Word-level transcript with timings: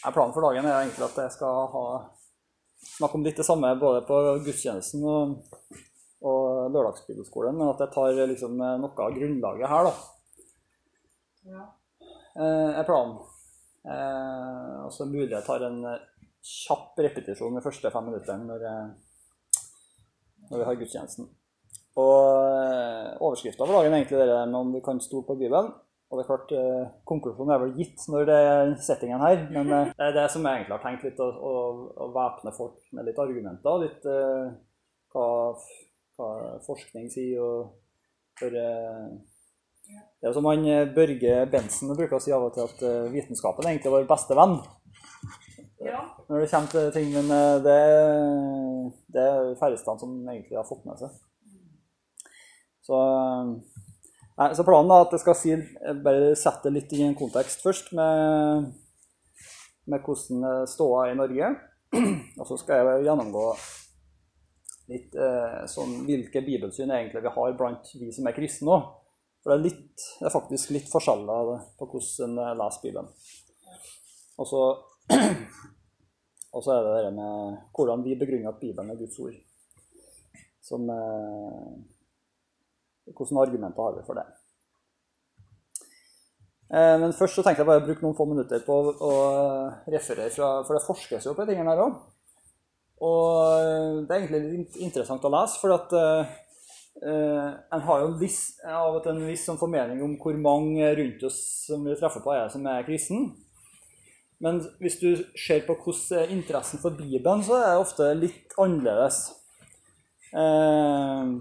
Ja, 0.00 0.12
planen 0.14 0.32
for 0.32 0.46
dagen 0.46 0.64
er 0.64 0.78
egentlig 0.78 1.04
at 1.06 1.18
jeg 1.20 1.32
skal 1.34 1.66
ha, 1.74 1.84
snakke 2.96 3.18
om 3.18 3.24
litt 3.26 3.40
det 3.40 3.46
samme 3.46 3.72
både 3.80 4.00
på 4.08 4.20
gudstjenesten 4.46 5.04
og, 5.04 5.34
og 6.24 6.70
lørdagsbibelskolen, 6.72 7.58
men 7.58 7.72
at 7.72 7.82
jeg 7.84 7.92
tar 7.96 8.22
liksom 8.30 8.56
noe 8.60 8.94
av 8.94 9.18
grunnlaget 9.18 9.72
her, 9.72 9.90
da. 9.90 9.92
Ja. 11.50 11.66
Eh, 12.40 12.78
er 12.80 12.88
planen. 12.88 13.18
Eh, 13.84 14.78
og 14.86 14.92
så 14.94 15.08
mulig 15.08 15.32
jeg 15.32 15.44
tar 15.46 15.66
en 15.68 15.82
kjapp 16.44 17.00
repetisjon 17.04 17.56
de 17.56 17.64
første 17.64 17.92
fem 17.92 18.08
minuttene 18.08 18.48
når, 18.48 18.64
når 20.48 20.62
vi 20.62 20.68
har 20.68 20.80
gudstjenesten. 20.80 21.28
Og 21.98 22.16
eh, 22.46 23.12
overskrifta 23.18 23.66
for 23.66 23.76
dagen 23.76 23.92
er 23.92 24.02
egentlig 24.02 24.20
det 24.22 24.40
med 24.46 24.58
om 24.60 24.72
du 24.74 24.80
kan 24.84 25.00
stole 25.02 25.26
på 25.26 25.36
Bibelen. 25.40 25.72
Og 26.10 26.18
det 26.18 26.24
er 26.24 26.26
klart, 26.26 26.52
eh, 26.58 26.86
Konklusjonen 27.06 27.52
er 27.54 27.60
vel 27.62 27.76
gitt 27.78 28.02
når 28.10 28.24
det 28.26 28.38
er 28.42 28.72
settingen 28.82 29.22
her, 29.22 29.44
men 29.54 29.68
eh, 29.76 29.92
det 29.98 30.08
er 30.08 30.16
det 30.16 30.26
som 30.34 30.46
jeg 30.46 30.58
egentlig 30.58 30.74
har 30.74 30.82
tenkt 30.82 31.06
litt, 31.06 31.20
å, 31.22 31.28
å, 31.30 31.52
å 32.02 32.08
væpne 32.16 32.54
folk 32.56 32.80
med 32.96 33.06
litt 33.06 33.20
argumenter. 33.22 33.84
Litt 33.84 34.08
eh, 34.10 34.48
hva, 35.14 35.28
hva 36.18 36.30
forskning 36.66 37.06
sier. 37.14 37.38
og 37.38 37.76
for 38.40 38.58
eh, 38.58 39.06
Det 40.18 40.28
er 40.28 40.34
som 40.34 40.50
han 40.50 40.66
eh, 40.66 40.90
Børge 40.96 41.38
Bensen 41.52 41.94
bruker 41.94 42.18
å 42.18 42.22
si 42.24 42.34
av 42.34 42.48
og 42.48 42.54
til, 42.56 42.66
at 42.66 42.84
eh, 42.86 43.10
vitenskapen 43.14 43.66
er 43.66 43.76
egentlig 43.76 43.94
vår 43.94 44.10
beste 44.10 44.38
venn 44.38 44.58
ja. 45.84 46.02
når 46.28 46.42
det 46.42 46.50
kommer 46.50 46.72
til 46.74 46.90
ting, 46.92 47.14
men 47.14 47.30
det, 47.64 47.80
det 49.14 49.22
er 49.24 49.54
færreste 49.60 49.94
som 50.02 50.18
egentlig 50.28 50.58
har 50.58 50.66
fått 50.68 50.82
med 50.88 50.98
seg. 51.00 51.14
Så, 52.84 52.98
eh, 52.98 53.79
nei, 54.40 54.50
så 54.56 54.64
planen 54.66 54.94
er 54.94 55.04
at 55.04 55.14
jeg 55.14 55.22
skal 55.22 55.36
si, 55.38 55.56
bare 56.04 56.32
sette 56.38 56.72
litt 56.72 56.92
i 56.96 57.04
en 57.06 57.16
kontekst 57.18 57.62
først, 57.64 57.92
med, 57.96 58.70
med 59.90 60.06
hvordan 60.06 60.46
det 60.46 60.54
ståa 60.72 61.04
er 61.06 61.14
i 61.14 61.20
Norge. 61.20 61.52
Og 62.40 62.44
så 62.48 62.58
skal 62.60 62.80
jeg 62.80 63.06
gjennomgå 63.08 63.46
litt 64.90 65.14
eh, 65.14 65.60
sånn, 65.70 66.00
hvilke 66.06 66.42
bibelsyn 66.46 66.90
egentlig 66.94 67.22
vi 67.24 67.34
har 67.34 67.56
blant 67.58 67.92
vi 67.98 68.10
som 68.14 68.26
er 68.26 68.36
kristne 68.36 68.70
nå. 68.70 68.78
For 69.40 69.52
det 69.52 69.56
er, 69.56 69.64
litt, 69.70 70.06
det 70.20 70.26
er 70.28 70.34
faktisk 70.34 70.72
litt 70.74 70.88
forskjeller 70.90 71.52
på 71.78 71.88
hvordan 71.88 72.36
en 72.36 72.58
leser 72.60 72.82
Bibelen. 72.84 73.08
Og 76.50 76.64
så 76.64 76.74
er 76.74 76.82
det 76.84 77.04
det 77.06 77.12
med 77.16 77.32
hvordan 77.76 78.02
vi 78.04 78.18
begrunner 78.18 78.50
at 78.50 78.60
Bibelen 78.60 78.90
er 78.92 78.98
Guds 79.00 79.18
ord. 79.22 79.36
Som, 80.66 80.90
eh, 80.92 81.72
hvordan 83.16 83.42
argumenter 83.42 83.82
har 83.86 83.96
vi 83.96 84.06
for 84.06 84.20
det? 84.20 84.26
Eh, 86.70 86.96
men 87.02 87.16
først 87.16 87.38
så 87.38 87.44
tenkte 87.44 87.64
jeg 87.64 87.70
bare 87.70 87.82
å 87.82 87.86
bruke 87.88 88.04
noen 88.04 88.16
få 88.18 88.28
minutter 88.30 88.62
på 88.66 88.76
å, 88.78 88.94
å 89.02 89.12
referere 89.90 90.30
fra 90.34 90.52
For 90.66 90.78
det 90.78 90.86
forskes 90.86 91.26
jo 91.26 91.34
på 91.34 91.44
de 91.44 91.54
tingene 91.54 91.74
her 91.74 91.82
òg. 91.86 91.98
Og 93.00 94.06
det 94.06 94.14
er 94.14 94.22
egentlig 94.22 94.44
litt 94.44 94.80
interessant 94.84 95.24
å 95.24 95.32
lese, 95.32 95.58
for 95.62 95.74
at 95.78 95.98
Uh, 97.00 97.54
en 97.72 97.80
har 97.80 98.00
jo 98.02 98.08
en 98.10 98.18
viss, 98.20 98.40
av 98.66 98.98
og 98.98 99.04
til 99.04 99.14
en 99.14 99.28
viss 99.30 99.46
sånn 99.48 99.60
formening 99.60 100.02
om 100.04 100.18
hvor 100.20 100.34
mange 100.36 100.84
rundt 100.98 101.22
oss 101.24 101.38
som 101.70 101.86
vi 101.86 101.94
treffer 101.96 102.20
på, 102.20 102.34
er 102.34 102.50
som 102.52 102.66
er 102.68 102.84
kristen. 102.84 103.30
Men 104.44 104.58
hvis 104.82 104.98
du 105.00 105.08
ser 105.38 105.62
på 105.64 105.78
hvordan 105.80 106.32
interessen 106.34 106.80
for 106.82 106.96
Bibelen, 106.96 107.44
så 107.44 107.56
er 107.56 107.70
det 107.70 107.84
ofte 107.84 108.10
litt 108.18 108.54
annerledes. 108.60 109.22
Eh, 110.32 111.32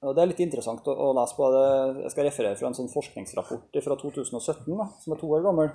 og 0.00 0.16
Det 0.16 0.22
er 0.22 0.30
litt 0.30 0.40
interessant 0.40 0.86
å, 0.88 0.94
å 0.96 1.12
lese 1.16 1.36
på. 1.36 1.48
Det. 1.52 1.64
Jeg 2.06 2.12
skal 2.14 2.26
referere 2.28 2.56
fra 2.56 2.70
en 2.70 2.76
sånn 2.78 2.92
forskningsrapport 2.92 3.80
fra 3.84 3.96
2017, 4.00 4.70
da, 4.72 4.86
som 5.02 5.14
er 5.14 5.20
to 5.20 5.28
år 5.36 5.44
gammel, 5.44 5.72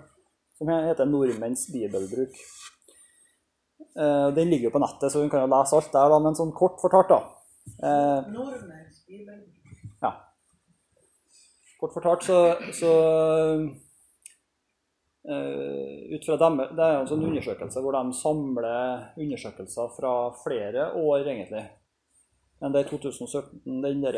som 0.57 0.71
heter 0.71 1.05
'Nordmenns 1.05 1.67
bibelbruk'. 1.73 2.39
Eh, 3.95 4.29
den 4.35 4.49
ligger 4.49 4.69
jo 4.69 4.75
på 4.75 4.81
nettet, 4.81 5.11
så 5.11 5.21
hun 5.21 5.29
kan 5.29 5.45
jo 5.45 5.51
lese 5.53 5.77
alt 5.77 5.91
der, 5.93 6.09
da, 6.09 6.19
men 6.19 6.35
sånn 6.35 6.55
kort 6.57 6.81
fortalt, 6.81 7.13
da. 7.13 7.21
Eh, 7.85 8.31
Nordmenns 8.33 9.05
bibelbruk. 9.07 9.79
ja. 10.01 10.11
Kort 11.79 11.93
fortalt 11.93 12.23
så, 12.23 12.39
så 12.73 12.91
Uh, 15.25 16.13
ut 16.13 16.25
fra 16.25 16.35
dem, 16.37 16.57
Det 16.77 16.83
er 16.85 16.99
en 16.99 17.07
sånn 17.09 17.23
undersøkelse 17.25 17.81
hvor 17.81 17.95
de 17.97 18.13
samler 18.13 19.07
undersøkelser 19.17 19.87
fra 19.95 20.11
flere 20.43 20.91
år, 21.01 21.25
egentlig. 21.25 21.63
Men 22.61 22.73
det 22.73 22.83
er 22.83 22.89
2017 22.89 23.83
den 23.83 24.03
der 24.05 24.17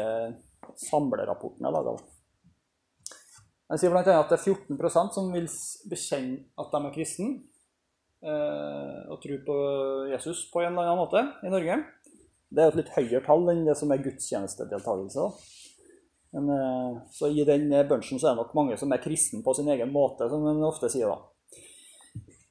samlerapporten 0.77 1.65
jeg 1.65 1.73
laga. 1.73 1.97
Den 3.67 3.81
sier 3.81 3.91
bl.a. 3.91 4.03
at 4.03 4.31
det 4.31 4.37
er 4.37 4.55
14% 4.55 5.15
som 5.17 5.29
vil 5.33 5.47
bekjenne 5.91 6.45
at 6.59 6.71
de 6.71 6.79
er 6.79 6.93
kristne 6.95 7.29
eh, 8.23 8.99
og 9.11 9.19
tror 9.23 9.41
på 9.47 9.57
Jesus 10.13 10.45
på 10.53 10.63
en 10.63 10.71
eller 10.71 10.87
annen 10.87 11.01
måte 11.01 11.23
i 11.43 11.51
Norge. 11.51 11.81
Det 12.47 12.63
er 12.63 12.71
et 12.71 12.79
litt 12.79 12.93
høyere 12.95 13.25
tall 13.25 13.43
enn 13.51 13.65
det 13.67 13.75
som 13.75 13.91
er 13.91 14.03
gudstjenestedeltakelse. 14.05 15.27
Men, 16.37 16.47
eh, 16.55 17.01
så 17.11 17.27
i 17.27 17.43
den 17.47 17.67
bunchen 17.89 18.21
er 18.21 18.29
det 18.29 18.39
nok 18.39 18.55
mange 18.55 18.79
som 18.79 18.93
er 18.95 19.03
kristne 19.03 19.43
på 19.43 19.55
sin 19.57 19.67
egen 19.73 19.91
måte, 19.91 20.29
som 20.31 20.47
en 20.47 20.63
ofte 20.67 20.91
sier 20.93 21.11
da. 21.11 21.19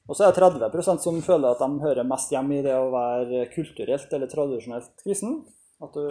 Og 0.07 0.15
så 0.15 0.27
er 0.27 0.31
det 0.31 0.39
30 0.39 1.01
som 1.03 1.17
føler 1.25 1.49
at 1.49 1.59
de 1.59 1.83
hører 1.83 2.07
mest 2.07 2.31
hjemme 2.31 2.59
i 2.59 2.63
det 2.63 2.77
å 2.77 2.91
være 2.93 3.47
kulturelt 3.51 4.13
eller 4.13 4.29
tradisjonelt 4.31 4.93
kristen. 5.01 5.41
At 5.83 5.93
du, 5.93 6.05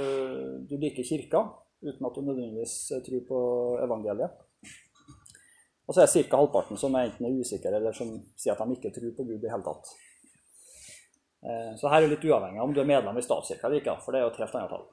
du 0.68 0.76
liker 0.78 1.06
kirka 1.06 1.42
uten 1.82 2.06
at 2.06 2.14
du 2.14 2.22
nødvendigvis 2.22 2.74
tror 3.06 3.22
på 3.28 3.38
evangeliet. 3.84 4.42
Og 5.86 5.94
så 5.94 6.02
er 6.02 6.06
det 6.08 6.26
ca. 6.26 6.36
halvparten 6.40 6.78
som 6.80 6.94
er 6.98 7.08
enten 7.10 7.26
er 7.28 7.38
usikre 7.38 7.74
eller 7.78 7.94
som 7.94 8.08
sier 8.38 8.54
at 8.54 8.62
de 8.62 8.74
ikke 8.74 8.94
tror 8.94 9.12
på 9.18 9.26
Gud 9.28 9.44
i 9.44 9.50
hele 9.52 9.66
tatt. 9.66 9.90
Eh, 11.46 11.72
Så 11.78 11.90
her 11.90 12.00
er 12.00 12.06
det 12.06 12.16
litt 12.16 12.26
uavhengig 12.26 12.58
av 12.58 12.66
om 12.66 12.74
du 12.74 12.80
er 12.82 12.88
medlem 12.90 13.18
i 13.18 13.26
statskirka 13.26 13.68
eller 13.68 13.82
ikke, 13.82 13.98
for 14.02 14.12
det 14.12 14.20
er 14.20 14.26
jo 14.26 14.32
et 14.32 14.40
helt 14.42 14.56
annet 14.58 14.72
tall. 14.74 14.86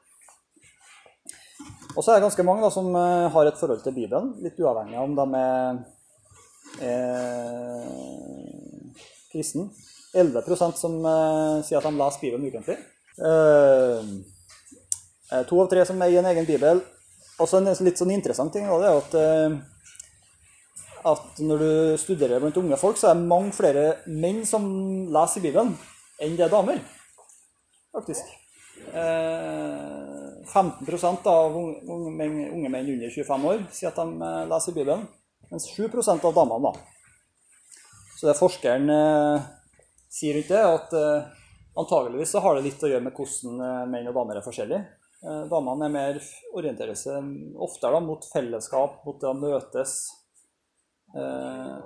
Og 1.95 2.01
så 2.03 2.11
er 2.11 2.16
det 2.17 2.25
ganske 2.28 2.45
mange 2.45 2.66
da, 2.66 2.69
som 2.73 2.90
eh, 2.97 3.31
har 3.34 3.50
et 3.50 3.57
forhold 3.57 3.81
til 3.85 3.97
Bibelen, 3.97 4.35
litt 4.44 4.59
uavhengig 4.61 4.97
av 5.00 5.07
om 5.07 5.17
de 5.17 5.25
er, 5.40 5.81
er 6.91 7.90
kristne. 9.34 9.69
11 10.13 10.44
som 10.78 11.00
eh, 11.09 11.57
sier 11.66 11.79
at 11.79 11.88
de 11.90 11.97
leser 11.97 12.22
Bibelen 12.22 12.50
ukentlig. 12.53 12.78
Eh, 13.17 14.13
to 15.49 15.61
av 15.63 15.69
tre 15.71 15.85
som 15.88 16.01
eier 16.05 16.21
en 16.21 16.29
egen 16.31 16.47
bibel. 16.47 16.81
Også 17.41 17.59
en 17.59 17.69
litt 17.85 17.99
sånn 17.99 18.13
interessant 18.13 18.53
ting 18.53 18.67
det 18.69 18.89
er 18.89 18.99
at, 18.99 19.16
eh, 19.17 19.55
at 21.09 21.41
når 21.41 21.63
du 21.63 21.71
studerer 21.99 22.44
blant 22.44 22.59
unge 22.61 22.77
folk, 22.79 22.99
så 22.99 23.09
er 23.09 23.17
det 23.17 23.31
mange 23.31 23.51
flere 23.55 23.88
menn 24.07 24.43
som 24.47 24.63
leser 25.13 25.43
Bibelen, 25.43 25.73
enn 26.22 26.38
det 26.38 26.45
er 26.45 26.53
damer. 26.53 26.79
Faktisk. 27.93 28.29
Eh, 28.93 30.13
15 30.53 31.27
av 31.29 31.57
unge, 31.57 32.11
menn, 32.13 32.39
unge 32.53 32.69
menn 32.69 32.89
under 32.95 33.09
25 33.09 33.45
år 33.49 33.61
sier 33.73 33.91
at 33.91 33.99
de 33.99 34.29
eh, 34.29 34.39
leser 34.51 34.75
Bibelen, 34.77 35.05
mens 35.51 35.69
7 35.73 35.88
av 36.13 36.33
damene 36.33 36.61
da. 36.69 36.73
Så 38.19 38.29
det 38.29 38.39
forskeren 38.39 38.89
eh, 38.93 39.45
sier 40.13 40.38
rundt 40.38 40.51
det, 40.53 40.61
at 40.63 40.93
eh, 40.95 41.31
antageligvis 41.81 42.35
så 42.35 42.43
har 42.43 42.55
det 42.55 42.67
litt 42.67 42.83
å 42.85 42.91
gjøre 42.91 43.03
med 43.07 43.17
hvordan 43.17 43.63
eh, 43.66 43.88
menn 43.89 44.11
og 44.11 44.19
damer 44.19 44.39
er 44.39 44.45
forskjellige. 44.45 44.83
Eh, 45.23 45.44
damene 45.51 45.88
er 45.88 45.94
mer, 45.94 46.17
orienterer 46.57 46.97
seg 47.00 47.56
oftere 47.63 47.95
da, 47.95 48.03
mot 48.03 48.25
fellesskap, 48.28 49.00
mot 49.06 49.22
det 49.22 49.29
å 49.29 49.38
møtes 49.38 49.94
eh, 51.16 51.78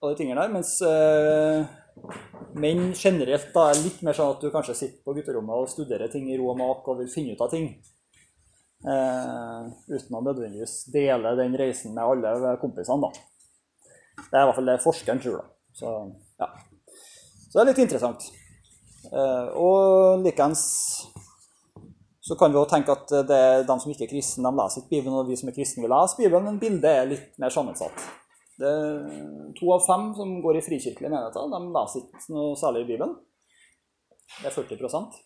og 0.00 0.12
de 0.12 0.16
tingene 0.16 0.40
der, 0.40 0.52
mens 0.52 0.74
eh, 0.84 1.64
menn 2.60 2.90
generelt 2.96 3.50
da 3.54 3.66
er 3.70 3.80
litt 3.84 4.00
mer 4.04 4.16
sånn 4.16 4.34
at 4.34 4.44
du 4.44 4.48
kanskje 4.52 4.76
sitter 4.78 5.04
på 5.04 5.14
gutterommet 5.16 5.64
og 5.64 5.68
studerer 5.68 6.12
ting 6.12 6.30
i 6.32 6.38
ro 6.40 6.50
og 6.52 6.60
mak 6.60 6.88
og 6.88 7.02
vil 7.02 7.10
finne 7.12 7.36
ut 7.36 7.44
av 7.44 7.52
ting. 7.52 7.68
Eh, 8.80 9.66
uten 9.92 10.16
å 10.16 10.22
nødvendigvis 10.24 10.86
dele 10.92 11.34
den 11.36 11.56
reisen 11.60 11.92
med 11.96 12.04
alle 12.04 12.56
kompisene, 12.62 13.08
da. 13.08 13.12
Det 14.20 14.36
er 14.38 14.44
i 14.44 14.48
hvert 14.48 14.56
fall 14.56 14.70
det 14.72 14.78
forskeren 14.84 15.20
tror, 15.20 15.42
da. 15.42 15.72
Så, 15.76 15.94
ja. 16.40 16.48
Så 17.44 17.58
det 17.58 17.62
er 17.62 17.70
litt 17.72 17.82
interessant. 17.84 18.30
Eh, 19.10 19.52
og 19.60 20.24
likeens 20.24 20.64
så 22.30 22.36
kan 22.38 22.52
vi 22.52 22.58
også 22.60 22.76
tenke 22.76 22.94
at 22.94 23.12
det 23.26 23.36
er 23.36 23.64
de 23.66 23.74
som 23.82 23.90
ikke 23.90 24.04
er 24.06 24.10
kristne, 24.12 24.46
de 24.46 24.58
leser 24.60 24.84
ikke 24.84 24.92
Bibelen, 24.92 25.16
og 25.18 25.26
vi 25.26 25.38
som 25.38 25.48
er 25.50 25.54
kristne, 25.56 25.82
vil 25.82 25.90
lese 25.90 26.18
Bibelen, 26.20 26.44
men 26.46 26.60
bildet 26.62 26.86
er 26.90 27.08
litt 27.10 27.40
mer 27.42 27.50
sammensatt. 27.50 28.04
Det 28.60 28.70
er 28.70 29.48
to 29.56 29.72
av 29.74 29.82
fem 29.82 30.04
som 30.14 30.36
går 30.44 30.60
i 30.60 30.62
frikirkelige 30.62 31.10
menigheter, 31.10 31.48
de 31.50 31.72
leser 31.74 32.04
ikke 32.04 32.36
noe 32.36 32.52
særlig 32.60 32.84
i 32.84 32.88
Bibelen. 32.92 33.16
Det 34.36 34.46
er 34.46 34.54
40% 34.54 35.18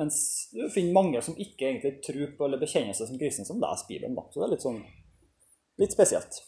Mens 0.00 0.16
du 0.56 0.64
finner 0.72 0.96
mange 0.96 1.20
som 1.22 1.36
ikke 1.36 1.68
egentlig 1.68 1.92
tror 2.02 2.32
på 2.38 2.48
eller 2.48 2.62
bekjenner 2.64 2.96
seg 2.96 3.10
som 3.10 3.20
kristne, 3.20 3.44
som 3.46 3.60
leser 3.60 3.90
Bibelen. 3.90 4.16
Da. 4.16 4.24
Så 4.32 4.40
det 4.40 4.48
er 4.48 4.54
litt 4.54 4.64
sånn 4.64 4.80
litt 5.84 5.94
spesielt. 5.94 6.40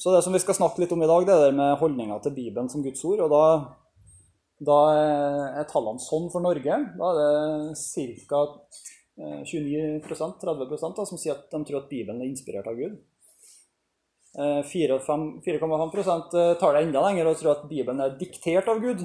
Så 0.00 0.16
det 0.16 0.24
som 0.24 0.32
vi 0.34 0.40
skal 0.42 0.56
snakke 0.56 0.82
litt 0.82 0.96
om 0.96 1.04
i 1.04 1.12
dag, 1.12 1.28
det 1.28 1.36
er 1.36 1.44
det 1.44 1.60
med 1.60 1.76
holdninga 1.78 2.16
til 2.24 2.34
Bibelen 2.40 2.72
som 2.72 2.82
Guds 2.82 3.04
ord. 3.06 3.20
og 3.26 3.30
da 3.36 3.44
da 4.66 4.80
er 5.60 5.68
tallene 5.70 6.02
sånn 6.02 6.28
for 6.32 6.44
Norge. 6.44 6.80
Da 6.98 7.12
er 7.12 7.72
det 7.72 8.16
ca. 8.28 8.42
29% 9.22 10.38
30 10.40 10.70
da, 10.96 11.04
som 11.04 11.18
sier 11.20 11.34
at 11.34 11.50
de 11.52 11.58
tror 11.68 11.82
at 11.82 11.90
Bibelen 11.90 12.22
er 12.22 12.30
inspirert 12.30 12.68
av 12.70 12.78
Gud. 12.78 12.94
Eh, 14.38 14.62
4,5 14.64 15.42
4,5 15.44 16.56
tar 16.60 16.72
det 16.72 16.82
enda 16.86 17.02
lenger 17.04 17.28
og 17.28 17.36
tror 17.36 17.52
at 17.52 17.66
Bibelen 17.68 18.00
er 18.00 18.16
diktert 18.16 18.70
av 18.72 18.80
Gud. 18.80 19.04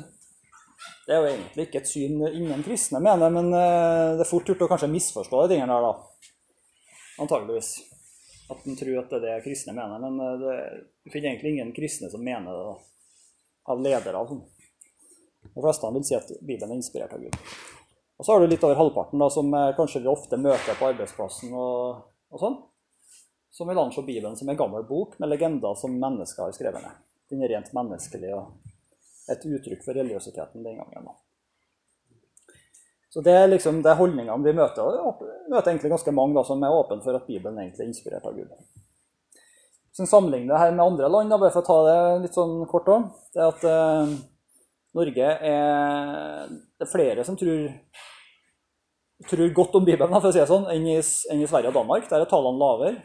Det 1.07 1.15
er 1.15 1.19
jo 1.19 1.29
egentlig 1.33 1.65
ikke 1.67 1.81
et 1.81 1.89
syn 1.89 2.21
ingen 2.29 2.63
kristne 2.63 3.01
mener, 3.03 3.31
men 3.33 3.51
eh, 3.51 4.15
det 4.15 4.23
er 4.23 4.29
fort 4.29 4.47
gjort 4.47 4.63
å 4.63 4.69
kanskje 4.71 4.91
misforstå 4.93 5.43
de 5.43 5.55
tingene 5.55 5.75
her, 5.75 5.83
da. 5.83 6.31
Antageligvis. 7.23 7.73
At 8.47 8.63
en 8.63 8.77
tror 8.79 9.01
at 9.01 9.11
det 9.11 9.17
er 9.19 9.25
det 9.25 9.43
kristne 9.43 9.75
mener. 9.75 9.99
Men 10.03 10.19
eh, 10.23 10.37
det, 10.43 11.11
finner 11.11 11.33
egentlig 11.33 11.55
ingen 11.57 11.73
kristne 11.75 12.11
som 12.13 12.23
mener 12.23 12.51
det, 12.51 12.67
da. 12.69 12.77
Av 13.73 13.83
ledere. 13.83 14.23
Sånn. 14.29 14.45
De 15.57 15.63
fleste 15.65 15.89
vil 15.89 16.03
si 16.05 16.13
at 16.13 16.27
Bibelen 16.37 16.75
er 16.75 16.77
inspirert 16.77 17.13
av 17.17 17.21
Gud. 17.23 17.33
Og 18.17 18.25
så 18.25 18.33
har 18.33 18.41
du 18.41 18.51
litt 18.51 18.65
over 18.65 18.77
halvparten 18.77 19.21
da, 19.21 19.29
som 19.33 19.49
eh, 19.57 19.73
kanskje 19.77 20.03
vi 20.03 20.11
ofte 20.11 20.37
møter 20.37 20.77
på 20.77 20.89
arbeidsplassen 20.91 21.53
og, 21.57 22.03
og 22.29 22.43
sånn. 22.43 22.59
Som 23.57 23.71
vil 23.71 23.81
anse 23.81 24.03
Bibelen 24.05 24.37
som 24.37 24.49
en 24.53 24.59
gammel 24.59 24.85
bok 24.85 25.15
med 25.17 25.31
legender 25.31 25.73
som 25.79 25.97
mennesker 25.97 26.45
har 26.45 26.53
skrevet 26.53 26.85
ned. 26.85 27.01
Den 27.33 27.41
er 27.41 27.55
rent 27.55 27.73
menneskelig 27.73 28.35
og 28.37 29.33
et 29.33 29.49
uttrykk 29.49 29.81
for 29.81 29.97
religiøsiteten 29.97 30.61
den 30.61 30.77
gangen. 30.77 31.09
da. 31.09 31.17
Så 33.09 33.25
Det 33.25 33.33
er 33.33 33.49
liksom 33.49 33.81
det 33.81 33.97
holdningene 33.97 34.45
vi 34.45 34.53
møter. 34.61 35.01
Og 35.01 35.25
vi 35.25 35.49
møter 35.49 35.73
egentlig 35.73 35.95
ganske 35.97 36.13
mange 36.13 36.37
da, 36.37 36.45
som 36.45 36.61
er 36.61 36.79
åpne 36.83 37.01
for 37.01 37.17
at 37.17 37.25
Bibelen 37.25 37.57
egentlig 37.65 37.87
er 37.87 37.93
inspirert 37.95 38.29
av 38.29 38.37
Gud. 38.37 38.53
Hvis 39.89 40.05
en 40.05 40.13
sammenligner 40.13 40.53
det 40.53 40.61
her 40.61 40.73
med 40.77 40.85
andre 40.85 41.09
land, 41.09 41.33
da, 41.33 41.41
bare 41.41 41.53
for 41.55 41.65
å 41.65 41.69
ta 41.69 41.77
det 41.89 41.99
litt 42.27 42.37
sånn 42.37 42.59
kort 42.69 42.89
òg, 42.93 43.07
det 43.33 43.41
er 43.41 43.47
at 43.55 43.63
eh, 43.65 44.17
Norge 44.97 45.27
er 45.49 46.47
Det 46.49 46.85
er 46.85 46.91
flere 46.91 47.25
som 47.25 47.37
tror, 47.37 47.67
tror 49.29 49.53
godt 49.59 49.77
om 49.79 49.85
Bibelen 49.85 50.17
for 50.17 50.29
å 50.29 50.33
si 50.33 50.41
det 50.41 50.49
sånn, 50.49 50.67
enn 50.73 50.89
i, 50.89 50.97
enn 51.31 51.43
i 51.43 51.49
Sverige 51.49 51.71
og 51.71 51.79
Danmark. 51.79 52.09
Der 52.09 52.23
er 52.23 52.29
tallene 52.31 52.61
lavere. 52.61 52.97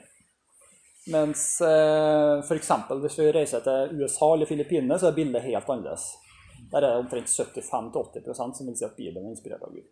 Mens 1.13 1.61
eh, 1.67 2.39
f.eks. 2.45 2.71
hvis 3.03 3.19
vi 3.19 3.31
reiser 3.35 3.65
til 3.65 3.97
USA 3.99 4.29
eller 4.35 4.47
Filippinene, 4.47 4.99
så 5.01 5.11
er 5.11 5.17
bildet 5.17 5.43
helt 5.49 5.71
annerledes. 5.71 6.05
Der 6.71 6.79
er 6.79 6.93
det 6.93 7.01
omtrent 7.03 7.33
75-80% 7.33 8.59
som 8.59 8.69
vil 8.69 8.77
si 8.79 8.87
at 8.87 8.95
Bibelen 8.97 9.27
er 9.27 9.35
inspirert 9.35 9.65
av 9.67 9.75
Gud. 9.75 9.89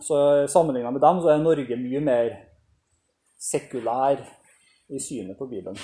Så 0.00 0.16
Sammenlignet 0.48 0.94
med 0.94 1.02
dem 1.04 1.20
så 1.20 1.34
er 1.34 1.42
Norge 1.42 1.76
mye 1.76 2.00
mer 2.00 2.30
sekulær 3.38 4.22
i 4.88 5.00
synet 5.02 5.36
på 5.38 5.50
Bibelen. 5.50 5.76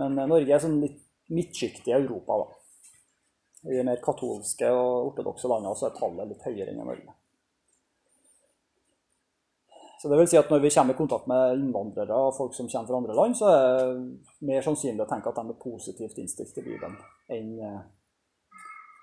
Men 0.00 0.18
eh, 0.18 0.30
Norge 0.30 0.56
er 0.56 0.64
sånn 0.64 0.80
litt 0.82 0.98
midtsjiktig 1.30 1.92
i 1.92 1.98
Europa. 2.00 2.40
da. 2.42 2.59
I 3.68 3.76
de 3.76 3.84
mer 3.84 4.00
katolske 4.04 4.68
og 4.72 5.10
ortodokse 5.10 5.48
landene 5.50 5.76
så 5.76 5.90
er 5.90 5.98
tallet 5.98 6.30
litt 6.30 6.46
høyere 6.46 6.72
enn 6.72 6.80
i 6.80 6.86
Norge. 6.86 7.16
Så 10.00 10.08
det 10.08 10.16
vil 10.16 10.28
si 10.32 10.38
at 10.40 10.48
Når 10.48 10.62
vi 10.62 10.70
kommer 10.72 10.94
i 10.94 10.96
kontakt 10.96 11.26
med 11.28 11.58
innvandrere 11.58 12.16
og 12.16 12.36
folk 12.36 12.54
som 12.56 12.68
kommer 12.72 12.88
fra 12.88 13.00
andre 13.02 13.16
land, 13.18 13.36
så 13.36 13.50
er 13.52 13.64
det 13.76 14.46
mer 14.48 14.64
sannsynlig 14.64 15.04
å 15.04 15.08
tenke 15.10 15.28
at 15.28 15.36
de 15.36 15.52
er 15.52 15.60
positivt 15.60 16.20
innstilt 16.22 16.54
til 16.56 16.64
Bibelen 16.64 16.96
enn 17.28 17.50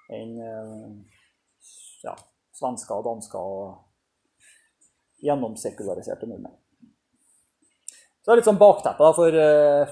enn 0.08 0.34
ja, 2.02 2.16
svensker 2.56 2.96
og 2.98 3.06
dansker 3.06 3.40
og 3.40 5.22
gjennomsekulariserte 5.22 6.30
nordmenn. 6.30 6.56
Så 8.22 8.32
det 8.32 8.34
er 8.34 8.42
litt 8.42 8.50
sånn 8.50 8.62
bakteppe 8.62 9.12
for, 9.20 9.38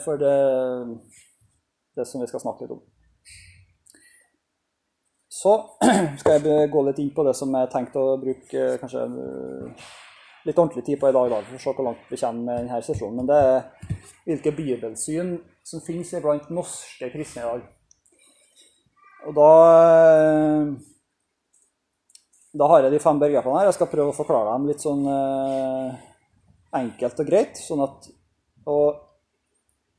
for 0.04 0.20
det, 0.22 0.36
det, 1.96 2.08
som 2.08 2.24
vi 2.24 2.30
skal 2.32 2.44
snakke 2.44 2.66
litt 2.66 2.76
om. 2.76 2.82
Så 5.46 5.54
skal 6.20 6.40
jeg 6.42 6.70
gå 6.74 6.82
litt 6.88 7.00
inn 7.04 7.12
på 7.14 7.24
det 7.28 7.36
som 7.38 7.52
jeg 7.54 7.70
tenkte 7.70 8.02
å 8.02 8.16
bruke 8.18 8.62
kanskje 8.82 9.04
litt 10.46 10.58
ordentlig 10.58 10.82
tid 10.88 10.98
på 11.02 11.12
i 11.12 11.14
dag, 11.14 11.30
da, 11.30 11.42
for 11.46 11.58
å 11.58 11.62
se 11.62 11.74
hvor 11.78 11.86
langt 11.86 12.10
vi 12.10 12.18
kommer 12.18 12.48
med 12.48 12.64
denne 12.64 12.80
sesjonen. 12.86 13.20
Men 13.22 13.30
det 13.30 13.38
er 13.44 14.10
hvilke 14.26 14.54
bibelsyn 14.58 15.36
som 15.66 15.84
finnes 15.86 16.16
blant 16.24 16.50
norske 16.54 17.12
kristne 17.14 17.44
i 17.44 17.46
dag. 17.46 17.68
Og 19.26 19.38
da, 19.38 19.52
da 22.62 22.72
har 22.74 22.86
jeg 22.86 22.96
de 22.96 23.04
fem 23.06 23.22
begrepene 23.22 23.62
her. 23.62 23.70
Jeg 23.70 23.78
skal 23.78 23.92
prøve 23.94 24.14
å 24.14 24.18
forklare 24.18 24.58
dem 24.58 24.68
litt 24.70 24.82
sånn 24.82 25.06
eh, 25.14 26.04
enkelt 26.82 27.22
og 27.22 27.30
greit. 27.30 27.62
sånn 27.62 27.86
at, 27.86 28.10
og 28.66 29.02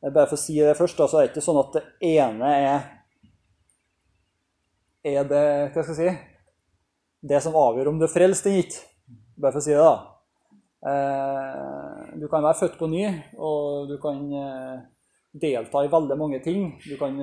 jeg 0.02 0.10
bare 0.10 0.26
for 0.26 0.38
å 0.38 0.42
si 0.42 0.58
det 0.58 0.74
først, 0.78 0.98
da, 0.98 1.06
så 1.10 1.22
er 1.22 1.26
det 1.26 1.34
ikke 1.36 1.46
sånn 1.46 1.62
at 1.62 1.74
det 1.78 1.86
ene 2.18 2.54
er 2.66 2.92
er 5.06 5.28
det 5.28 5.46
hva 5.74 5.84
skal 5.84 5.94
jeg 5.94 6.00
si, 6.00 6.34
det 7.26 7.40
som 7.42 7.56
avgjør 7.58 7.92
om 7.92 7.98
du 8.00 8.06
er 8.06 8.12
frelst 8.12 8.46
eller 8.46 8.64
ikke. 8.64 8.84
Bare 9.36 9.52
for 9.52 9.60
å 9.60 9.64
si 9.64 9.74
det, 9.74 9.84
da. 9.84 9.96
Eh, 10.86 12.18
du 12.20 12.28
kan 12.30 12.44
være 12.44 12.60
født 12.60 12.78
på 12.80 12.88
ny, 12.90 13.04
og 13.42 13.88
du 13.90 13.96
kan 14.02 14.20
eh, 14.32 14.76
delta 15.36 15.82
i 15.84 15.92
veldig 15.92 16.16
mange 16.18 16.40
ting. 16.44 16.68
Du 16.84 16.96
kan 17.00 17.16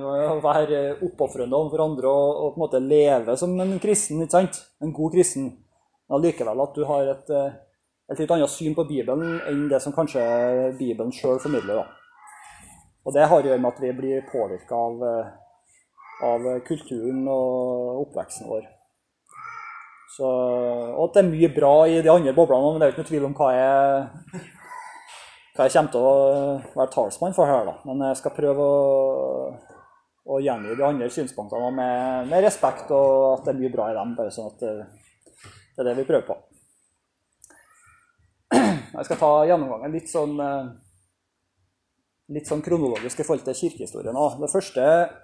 være 0.44 1.00
oppofrende 1.06 1.58
overfor 1.58 1.86
andre 1.86 2.12
og, 2.12 2.30
og, 2.32 2.48
på 2.54 2.60
en 2.60 2.66
måte 2.66 2.84
leve 2.84 3.38
som 3.40 3.56
en 3.60 3.78
kristen, 3.84 4.22
ikke 4.24 4.38
sant? 4.38 4.62
En 4.84 4.94
god 4.96 5.16
kristen. 5.16 5.52
Men 6.08 6.20
allikevel 6.20 6.66
at 6.66 6.78
du 6.78 6.86
har 6.90 7.14
et, 7.16 7.34
eh, 7.34 7.60
et, 8.12 8.20
litt 8.20 8.36
annet 8.36 8.52
syn 8.52 8.76
på 8.78 8.88
Bibelen 8.90 9.40
enn 9.50 9.68
det 9.72 9.82
som 9.84 9.96
kanskje 9.96 10.24
Bibelen 10.80 11.14
sjøl 11.16 11.42
formidler. 11.42 11.82
Da. 11.82 11.88
Og 13.04 13.16
det 13.16 13.28
har 13.28 13.40
å 13.40 13.48
gjøre 13.48 13.62
med 13.64 13.74
at 13.74 13.82
vi 13.84 13.96
blir 13.96 14.28
påvirka 14.30 14.78
av, 14.78 15.08
av 16.22 16.46
kulturen 16.68 17.26
og 17.32 18.04
oppveksten 18.06 18.50
vår. 18.52 18.68
Så, 20.14 20.28
og 20.28 21.08
at 21.08 21.16
det 21.16 21.24
er 21.24 21.32
mye 21.32 21.50
bra 21.56 21.72
i 21.90 22.02
de 22.06 22.12
andre 22.12 22.36
boblene, 22.38 22.74
men 22.74 22.82
det 22.82 22.86
er 22.86 22.94
ikke 22.94 23.02
noe 23.02 23.10
tvil 23.10 23.24
om 23.26 23.36
hva 23.38 23.50
jeg, 23.56 24.44
hva 25.56 25.66
jeg 25.66 25.74
kommer 25.74 25.94
til 25.96 26.06
å 26.06 26.14
være 26.76 26.94
talsmann 26.94 27.34
for 27.38 27.50
her. 27.50 27.66
da. 27.66 27.74
Men 27.90 28.06
jeg 28.12 28.20
skal 28.22 28.36
prøve 28.36 28.68
å, 28.68 28.78
å 30.30 30.40
gjengi 30.44 30.78
de 30.78 30.86
andre 30.86 31.10
synspunktene 31.14 31.72
med, 31.74 32.30
med, 32.30 32.46
respekt, 32.46 32.94
og 32.94 33.40
at 33.40 33.48
det 33.48 33.56
er 33.56 33.62
mye 33.64 33.74
bra 33.74 33.90
i 33.90 33.98
dem. 33.98 34.14
bare 34.20 34.36
sånn 34.36 34.52
at 34.52 34.62
det, 34.62 34.74
det 35.74 35.82
er 35.82 35.90
det 35.90 35.98
vi 36.04 36.08
prøver 36.12 36.30
på. 36.30 36.40
Jeg 38.94 39.08
skal 39.08 39.18
ta 39.18 39.34
gjennomgangen 39.50 39.96
litt 39.98 40.12
sånn, 40.12 40.38
litt 42.38 42.46
sånn 42.50 42.62
kronologisk 42.62 43.18
i 43.18 43.26
forhold 43.26 43.48
til 43.48 43.58
kirkehistorien. 43.64 44.20
Det 44.44 44.54
første, 44.54 44.84
eh, 44.84 45.23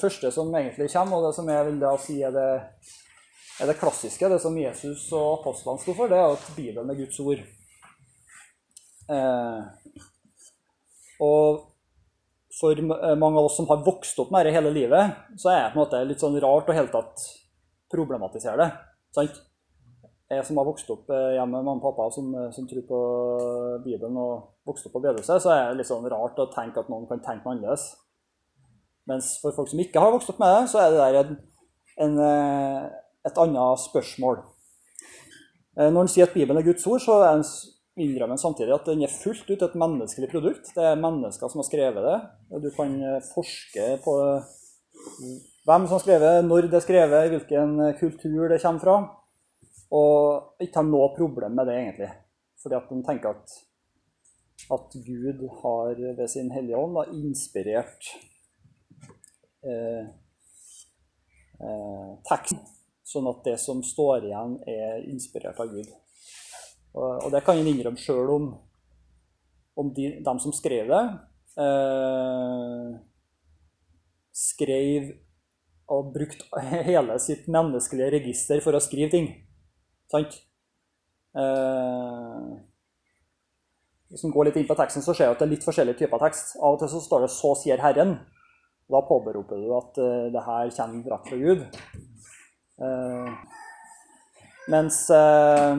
første, 0.00 0.30
som 0.34 0.50
egentlig 0.54 0.90
kommer, 0.92 1.18
og 1.18 1.28
det 1.28 1.36
som 1.36 1.48
jeg 1.50 1.66
vil 1.68 1.80
da 1.82 1.94
si 2.00 2.18
er 2.26 2.34
det 2.34 2.50
er 3.60 3.68
det 3.68 3.76
klassiske, 3.76 4.28
det 4.28 4.40
som 4.40 4.56
Jesus 4.56 5.02
og 5.12 5.40
apostlene 5.40 5.82
sto 5.82 5.94
for, 5.96 6.08
det 6.08 6.16
er 6.16 6.32
at 6.32 6.46
Bibelen 6.56 6.90
er 6.90 6.96
Guds 6.96 7.18
ord. 7.20 7.42
Eh, 9.10 9.60
og 11.20 11.66
for 12.60 12.80
mange 12.80 13.36
av 13.36 13.46
oss 13.46 13.58
som 13.60 13.68
har 13.70 13.84
vokst 13.84 14.18
opp 14.22 14.32
med 14.32 14.46
dette 14.46 14.56
hele 14.56 14.72
livet, 14.72 15.20
så 15.40 15.52
er 15.52 15.62
det 15.62 15.74
på 15.74 15.78
en 15.78 15.82
måte 15.84 16.02
litt 16.08 16.24
sånn 16.24 16.40
rart 16.42 16.72
å 16.72 16.76
helt 16.76 16.92
tatt 16.94 17.26
problematisere 17.92 18.58
det. 18.62 18.70
Sant? 19.16 19.38
Jeg 20.30 20.46
som 20.46 20.60
har 20.60 20.68
vokst 20.68 20.90
opp 20.94 21.08
eh, 21.10 21.32
hjemme 21.34 21.58
med 21.58 21.66
mamma 21.66 21.82
og 21.82 21.88
pappa 21.90 22.06
som, 22.14 22.30
eh, 22.38 22.52
som, 22.54 22.68
tror 22.70 22.84
på 22.86 23.00
Bibelen 23.84 24.16
og 24.20 24.62
vokst 24.68 24.86
opp 24.86 24.94
på 24.96 25.02
bedelse, 25.04 25.40
så 25.42 25.52
er 25.52 25.64
det 25.68 25.80
litt 25.80 25.90
sånn 25.90 26.06
rart 26.08 26.38
å 26.38 26.48
tenke 26.54 26.80
at 26.80 26.88
noen 26.92 27.08
kan 27.10 27.20
tenke 27.24 27.50
annerledes. 27.50 27.90
Mens 29.08 29.36
for 29.42 29.54
folk 29.56 29.70
som 29.70 29.80
ikke 29.82 30.00
har 30.02 30.12
vokst 30.12 30.32
opp 30.32 30.40
med 30.42 30.52
det, 30.56 30.64
så 30.72 30.82
er 30.82 30.90
det 30.92 31.00
der 31.00 31.20
en, 31.22 31.38
en 32.04 32.18
eh, 32.24 32.90
et 33.26 33.40
annet 33.40 33.82
spørsmål. 33.82 34.40
Eh, 35.78 35.90
når 35.90 36.04
en 36.04 36.10
sier 36.12 36.28
at 36.28 36.36
Bibelen 36.36 36.60
er 36.60 36.66
Guds 36.66 36.86
ord, 36.88 37.02
så 37.04 37.20
innrømmer 38.00 38.36
han 38.36 38.40
samtidig 38.40 38.74
at 38.74 38.88
den 38.88 39.04
er 39.04 39.12
fullt 39.12 39.48
ut 39.50 39.64
et 39.66 39.78
menneskelig 39.82 40.30
produkt. 40.32 40.72
Det 40.76 40.86
er 40.86 41.00
mennesker 41.00 41.52
som 41.52 41.60
har 41.60 41.68
skrevet 41.68 42.06
det. 42.06 42.18
Du 42.64 42.70
kan 42.76 42.96
eh, 42.96 43.30
forske 43.34 43.88
på 44.04 44.16
hvem 45.68 45.86
som 45.86 45.96
har 45.96 46.04
skrevet, 46.04 46.44
når 46.46 46.68
det 46.68 46.78
er 46.80 46.84
skrevet, 46.84 47.32
hvilken 47.34 47.80
kultur 48.00 48.48
det 48.48 48.62
kommer 48.62 48.84
fra. 48.84 48.98
Og 49.90 50.62
ikke 50.62 50.80
har 50.80 50.86
noe 50.86 51.10
problem 51.16 51.58
med 51.58 51.68
det, 51.68 51.76
egentlig. 51.82 52.10
Fordi 52.62 52.76
at 52.78 52.88
de 52.90 53.00
tenker 53.04 53.34
at, 53.34 53.54
at 54.76 54.96
Gud 55.04 55.44
har 55.62 56.00
ved 56.18 56.26
sin 56.30 56.50
Hellige 56.54 56.78
Ånd 56.78 56.98
inspirert 57.16 58.10
teksten 62.28 62.60
sånn 63.10 63.28
at 63.30 63.42
det 63.46 63.56
som 63.60 63.82
står 63.84 64.28
igjen, 64.28 64.56
er 64.70 65.02
inspirert 65.10 65.58
av 65.60 65.70
Gud. 65.72 65.90
Og, 66.94 67.28
det 67.32 67.42
kan 67.46 67.58
en 67.58 67.70
innrømme 67.70 68.00
sjøl 68.00 68.30
om, 68.34 68.46
om 69.78 69.92
de, 69.94 70.12
dem 70.26 70.40
som 70.42 70.54
skrev 70.54 70.90
det. 70.90 71.02
Eh, 71.60 72.88
skrev 74.40 75.12
og 75.90 76.12
brukte 76.14 76.62
hele 76.90 77.18
sitt 77.22 77.48
menneskelige 77.50 78.14
register 78.16 78.62
for 78.64 78.78
å 78.78 78.82
skrive 78.82 79.10
ting. 79.14 79.30
Sant? 80.10 80.36
Eh, 81.38 82.50
hvis 84.10 84.26
en 84.26 84.34
går 84.34 84.50
litt 84.50 84.58
inn 84.58 84.70
på 84.70 84.78
teksten, 84.78 85.02
så 85.06 85.14
ser 85.14 85.28
jeg 85.28 85.36
at 85.36 85.42
det 85.42 85.46
er 85.46 85.54
litt 85.54 85.66
forskjellige 85.66 86.02
typer 86.02 86.22
tekst. 86.22 86.56
Av 86.58 86.74
og 86.74 86.82
til 86.82 86.90
så 86.90 87.02
står 87.02 87.26
det 87.26 87.30
'Så 87.30 87.54
sier 87.62 87.78
Herren'. 87.78 88.18
Da 88.90 89.02
påberoper 89.06 89.60
du 89.62 89.70
at 89.76 89.98
uh, 90.02 90.28
det 90.34 90.44
her 90.46 90.74
kommer 90.76 91.14
rett 91.14 91.30
fra 91.30 91.40
Gud. 91.40 91.66
Uh, 92.80 93.30
mens 94.70 95.10
eh, 95.10 95.78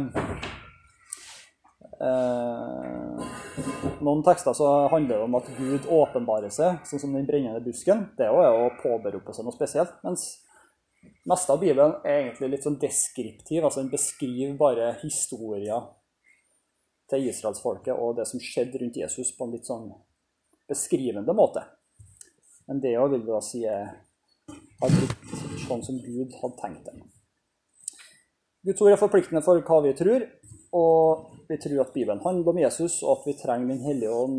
noen 4.01 4.24
tekster 4.25 4.56
så 4.58 4.70
handler 4.91 5.15
det 5.15 5.24
om 5.24 5.38
at 5.38 5.50
Gud 5.58 5.88
åpenbarer 5.88 6.51
seg, 6.53 6.82
sånn 6.88 7.03
som 7.03 7.15
den 7.15 7.27
brennende 7.30 7.62
busken. 7.63 8.08
Det 8.18 8.25
er 8.25 8.34
jo 8.34 8.65
å 8.65 8.72
påberope 8.82 9.36
seg 9.36 9.48
noe 9.48 9.56
spesielt. 9.56 9.94
Mens 10.06 10.25
meste 11.30 11.53
av 11.53 11.62
Bibelen 11.62 11.96
er 12.01 12.25
egentlig 12.25 12.56
litt 12.56 12.68
sånn 12.68 12.80
deskriptiv. 12.82 13.63
altså 13.63 13.84
Den 13.84 13.94
beskriver 13.94 14.58
bare 14.60 14.96
historier 15.03 15.88
til 17.12 17.27
israelsfolket 17.30 17.94
og 17.96 18.18
det 18.20 18.27
som 18.30 18.41
skjedde 18.41 18.82
rundt 18.82 18.98
Jesus, 18.98 19.32
på 19.38 19.46
en 19.46 19.56
litt 19.56 19.70
sånn 19.70 19.91
beskrivende 20.72 21.36
måte. 21.38 21.63
Men 22.72 22.80
det 22.80 22.94
òg 22.96 23.10
vil 23.12 23.25
da 23.28 23.42
si 23.44 23.66
er, 23.68 23.90
har 24.80 24.94
blitt 24.94 25.32
sånn 25.66 25.82
som 25.84 25.98
Gud 26.00 26.32
hadde 26.40 26.56
tenkt 26.62 26.86
det. 26.88 26.94
Guds 28.63 28.84
ord 28.86 28.94
er 28.94 29.01
forpliktende 29.01 29.42
for 29.44 29.60
hva 29.68 29.80
vi 29.84 29.92
tror, 30.00 30.24
og 30.80 31.25
vi 31.50 31.58
tror 31.60 31.82
at 31.84 31.92
Bibelen 31.92 32.22
handler 32.24 32.54
om 32.54 32.62
Jesus, 32.62 33.01
og 33.04 33.18
at 33.18 33.25
vi 33.28 33.36
trenger 33.42 33.74
Den 33.74 33.84
hellige 33.84 34.13
ånd, 34.16 34.38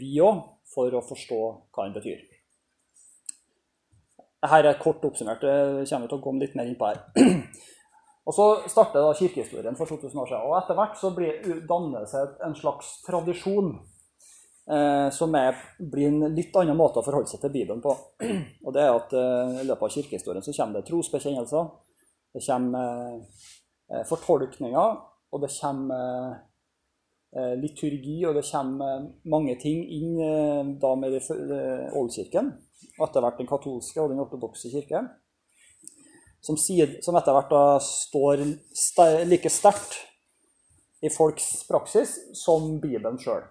vi 0.00 0.16
òg, 0.18 0.40
for 0.74 0.90
å 0.98 1.04
forstå 1.06 1.38
hva 1.70 1.86
den 1.86 1.94
betyr. 1.94 2.26
Dette 4.40 4.60
er 4.72 4.82
kort 4.82 5.06
oppsummert, 5.06 5.46
det 5.46 5.86
kommer 5.86 6.08
vi 6.08 6.10
til 6.10 6.18
å 6.18 6.24
komme 6.26 6.42
litt 6.42 6.58
mer 6.58 6.66
inn 6.66 6.78
på 6.80 6.90
her. 6.90 7.04
Og 8.26 8.34
Så 8.34 8.48
starter 8.66 9.06
da 9.06 9.14
kirkehistorien 9.14 9.78
for 9.78 9.86
2000 9.86 10.18
år 10.24 10.26
siden. 10.26 10.42
og 10.42 10.58
Etter 10.58 10.78
hvert 10.78 10.98
så 10.98 11.14
blir, 11.14 11.38
danner 11.70 12.02
det 12.02 12.10
seg 12.10 12.34
en 12.46 12.58
slags 12.58 12.96
tradisjon 13.06 13.76
eh, 13.76 13.99
som 15.10 15.34
er, 15.34 15.56
blir 15.78 16.08
en 16.10 16.34
litt 16.36 16.54
annen 16.60 16.78
måte 16.78 17.00
å 17.00 17.06
forholde 17.06 17.30
seg 17.32 17.40
til 17.42 17.52
Bibelen 17.54 17.80
på. 17.82 17.94
Og 18.66 18.74
det 18.76 18.84
er 18.84 18.92
at 18.94 19.14
eh, 19.18 19.62
I 19.62 19.66
løpet 19.66 19.86
av 19.86 19.94
kirkehistorien 19.96 20.44
så 20.46 20.54
kommer 20.54 20.78
det 20.78 20.86
trosbekjennelser, 20.90 21.70
det 22.36 22.44
kommer 22.46 23.16
eh, 23.90 24.04
fortolkninger, 24.06 25.00
og 25.30 25.42
det 25.42 25.50
kommer 25.56 26.36
eh, 27.34 27.54
liturgi, 27.58 28.20
og 28.28 28.38
det 28.38 28.44
kommer 28.50 29.08
mange 29.34 29.56
ting 29.62 29.82
inn 29.98 30.20
eh, 30.22 30.74
da 30.82 30.94
med 30.98 31.18
Oldkirken, 31.98 32.52
og 32.98 33.08
etter 33.08 33.26
hvert 33.26 33.42
den 33.42 33.50
katolske 33.50 34.02
og 34.02 34.12
den 34.12 34.22
ortodokse 34.22 34.70
kirke 34.70 35.02
som, 36.40 36.56
som 36.56 37.18
etter 37.18 37.36
hvert 37.36 37.52
da 37.52 37.64
står 37.84 38.44
like 39.28 39.50
sterkt 39.52 39.98
i 41.04 41.10
folks 41.12 41.64
praksis 41.68 42.16
som 42.36 42.76
Bibelen 42.80 43.18
sjøl. 43.20 43.44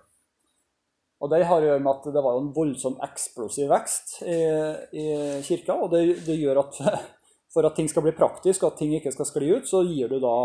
Og 1.19 1.31
Det 1.31 1.41
har 1.43 1.61
å 1.61 1.67
gjøre 1.67 1.83
med 1.83 1.91
at 1.91 2.09
det 2.15 2.23
var 2.23 2.37
en 2.39 2.51
voldsom 2.55 2.95
eksplosiv 3.03 3.67
vekst 3.71 4.21
i, 4.23 4.39
i 4.95 5.05
kirka. 5.43 5.75
Og 5.75 5.91
det, 5.91 6.03
det, 6.27 6.37
gjør 6.39 6.61
at 6.63 6.79
for 7.53 7.67
at 7.67 7.75
ting 7.75 7.89
skal 7.91 8.05
bli 8.05 8.15
praktisk, 8.15 8.63
og 8.63 8.73
at 8.73 8.79
ting 8.79 8.95
ikke 8.95 9.11
skal 9.15 9.27
skli 9.27 9.51
ut, 9.57 9.67
så 9.67 9.83
gir 9.83 10.11
du 10.11 10.19
da 10.23 10.35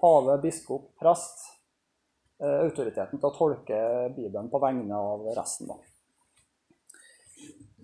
pave, 0.00 0.40
biskop, 0.42 0.90
prest 0.98 1.46
eh, 2.42 2.58
autoriteten 2.66 3.20
til 3.20 3.30
å 3.30 3.36
tolke 3.36 3.78
Bibelen 4.16 4.50
på 4.50 4.60
vegne 4.60 4.98
av 4.98 5.28
resten. 5.38 5.70
Da. 5.70 5.78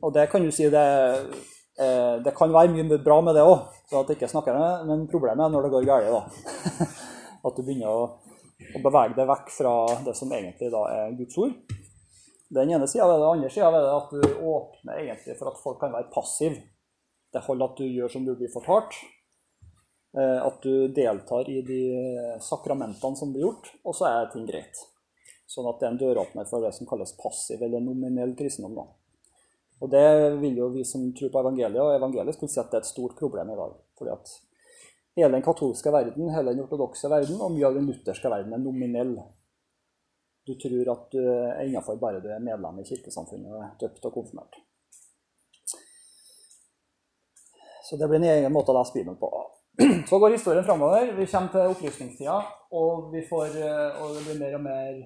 Og 0.02 0.11
det 0.16 0.26
kan 0.32 0.42
du 0.42 0.50
si 0.50 0.66
det 0.73 0.87
Eh, 1.80 2.16
det 2.25 2.35
kan 2.37 2.52
være 2.52 2.68
mye 2.75 2.99
bra 3.00 3.21
med 3.25 3.35
det 3.37 3.44
òg, 3.49 3.64
så 3.88 4.02
at 4.02 4.11
jeg 4.11 4.18
ikke 4.18 4.28
snakker 4.28 4.56
med, 4.56 4.88
men 4.90 5.06
problemet 5.09 5.47
er 5.47 5.52
når 5.52 5.66
det 5.66 5.73
går 5.73 5.87
galt. 5.88 6.35
At 7.47 7.56
du 7.56 7.62
begynner 7.64 7.88
å, 7.88 8.02
å, 8.68 8.82
bevege 8.85 9.16
deg 9.16 9.30
vekk 9.30 9.49
fra 9.54 9.73
det 10.04 10.12
som 10.18 10.35
egentlig 10.37 10.68
da 10.75 10.82
er 10.92 11.16
Guds 11.16 11.38
ord. 11.40 11.54
Den 12.52 12.71
ene 12.71 12.87
sida 12.88 13.09
det. 13.09 13.18
Den 13.23 13.30
andre 13.30 13.50
sida 13.50 13.71
er 13.71 13.80
det 13.80 13.97
at 13.97 14.12
du 14.12 14.47
åpner 14.52 15.00
egentlig 15.00 15.38
for 15.38 15.52
at 15.52 15.61
folk 15.62 15.80
kan 15.80 15.94
være 15.94 16.12
passive. 16.12 16.61
Det 17.32 17.44
holder 17.47 17.71
at 17.71 17.78
du 17.80 17.87
gjør 17.88 18.12
som 18.12 18.26
du 18.26 18.35
blir 18.37 18.52
fortalt. 18.52 18.99
Eh, 20.12 20.38
at 20.44 20.59
du 20.61 20.88
deltar 20.92 21.49
i 21.49 21.62
de 21.64 21.82
sakramentene 22.44 23.16
som 23.16 23.32
blir 23.32 23.47
gjort, 23.47 23.71
og 23.88 23.97
så 23.97 24.11
er 24.11 24.32
ting 24.35 24.44
greit. 24.49 24.82
Sånn 25.49 25.68
at 25.68 25.80
det 25.80 25.88
er 25.88 25.94
en 25.94 26.00
døråpner 26.00 26.49
for 26.49 26.64
det 26.64 26.75
som 26.76 26.88
kalles 26.88 27.16
passiv 27.16 27.62
eller 27.64 27.80
nominell 27.80 28.37
kristendom. 28.37 28.76
da. 28.82 28.87
Og 29.82 29.90
det 29.90 30.06
vil 30.38 30.61
jo 30.61 30.68
vi 30.76 30.85
som 30.87 31.09
tror 31.16 31.32
på 31.32 31.40
evangeliet 31.40 31.82
og 31.82 31.97
evangeliet, 31.97 32.37
skulle 32.37 32.52
si 32.52 32.61
at 32.62 32.71
det 32.71 32.78
er 32.78 32.85
et 32.85 32.92
stort 32.92 33.16
problem 33.18 33.50
i 33.50 33.59
dag. 33.59 33.75
Fordi 33.99 34.12
at 34.12 34.35
hele 35.18 35.32
den 35.35 35.44
katolske 35.44 35.92
verden, 35.92 36.30
hele 36.30 36.52
den 36.52 36.62
ortodokse 36.62 37.11
verden 37.11 37.40
og 37.40 37.56
mye 37.56 37.66
av 37.66 37.76
den 37.76 37.88
lutherske 37.90 38.30
verden 38.30 38.54
er 38.54 38.62
nominell. 38.62 39.16
Du 40.46 40.54
tror 40.58 40.90
at 40.94 41.08
du 41.14 41.20
er 41.22 41.62
innafor 41.64 42.00
bare 42.02 42.20
du 42.22 42.28
er 42.32 42.42
medlem 42.42 42.80
i 42.82 42.87
kirkesamfunnet 42.88 43.52
og 43.52 43.62
er 43.62 43.72
døpt 43.80 44.08
og 44.08 44.14
konfirmert. 44.16 44.58
Så 47.87 47.99
det 48.00 48.08
blir 48.08 48.22
en 48.22 48.30
egen 48.30 48.54
måte 48.54 48.72
å 48.72 48.78
lese 48.78 48.96
Bibelen 48.96 49.18
på. 49.20 49.30
Så 50.08 50.18
går 50.18 50.37
historien 50.37 50.66
framover. 50.66 51.12
Vi 51.16 51.26
kommer 51.30 51.52
til 51.52 51.75
opplysningstida, 51.75 52.37
og, 52.72 53.14
får, 53.28 53.58
og 54.00 54.14
det 54.16 54.22
blir 54.26 54.40
mer 54.40 54.58
og 54.58 54.64
mer 54.66 55.02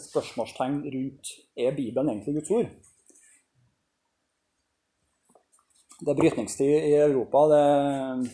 spørsmålstegn 0.00 0.82
rundt 0.94 1.30
er 1.56 1.76
Bibelen 1.76 2.10
egentlig 2.10 2.38
Guds 2.38 2.52
ord. 2.54 2.74
det 6.04 6.12
er 6.12 6.18
brytningstid 6.18 6.72
i 6.88 6.94
Europa. 6.98 7.44
Det 7.50 7.60
er 7.60 8.24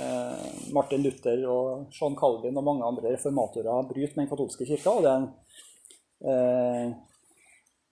eh, 0.00 0.52
Martin 0.74 1.02
Luther 1.04 1.44
og 1.50 1.94
Sean 1.94 2.16
Calvin 2.18 2.56
og 2.56 2.66
mange 2.66 2.86
andre 2.86 3.14
reformatorer 3.16 3.88
bryter 3.88 4.16
med 4.16 4.24
den 4.24 4.30
katolske 4.30 4.68
kirka. 4.68 4.94
Og, 4.96 5.02
det, 5.06 5.12
eh, 5.12 5.51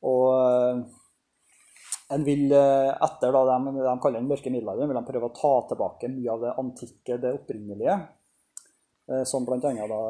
og 0.07 0.27
eh, 0.35 0.83
en 2.15 2.25
vil 2.27 2.51
eh, 2.53 2.91
etter 3.07 3.35
da, 3.35 3.43
de, 3.47 3.75
de 3.77 3.97
kaller 4.03 4.19
den 4.19 4.31
mørke 4.31 4.53
middelalderen, 4.53 4.91
vil 4.91 4.99
de 4.99 5.07
prøve 5.07 5.31
å 5.31 5.37
ta 5.37 5.53
tilbake 5.71 6.11
mye 6.11 6.33
av 6.33 6.45
det 6.45 6.57
antikke, 6.63 7.19
det 7.23 7.35
opprinnelige. 7.37 7.99
Eh, 9.11 9.25
som 9.27 9.47
bl.a. 9.47 9.61
da 9.61 10.03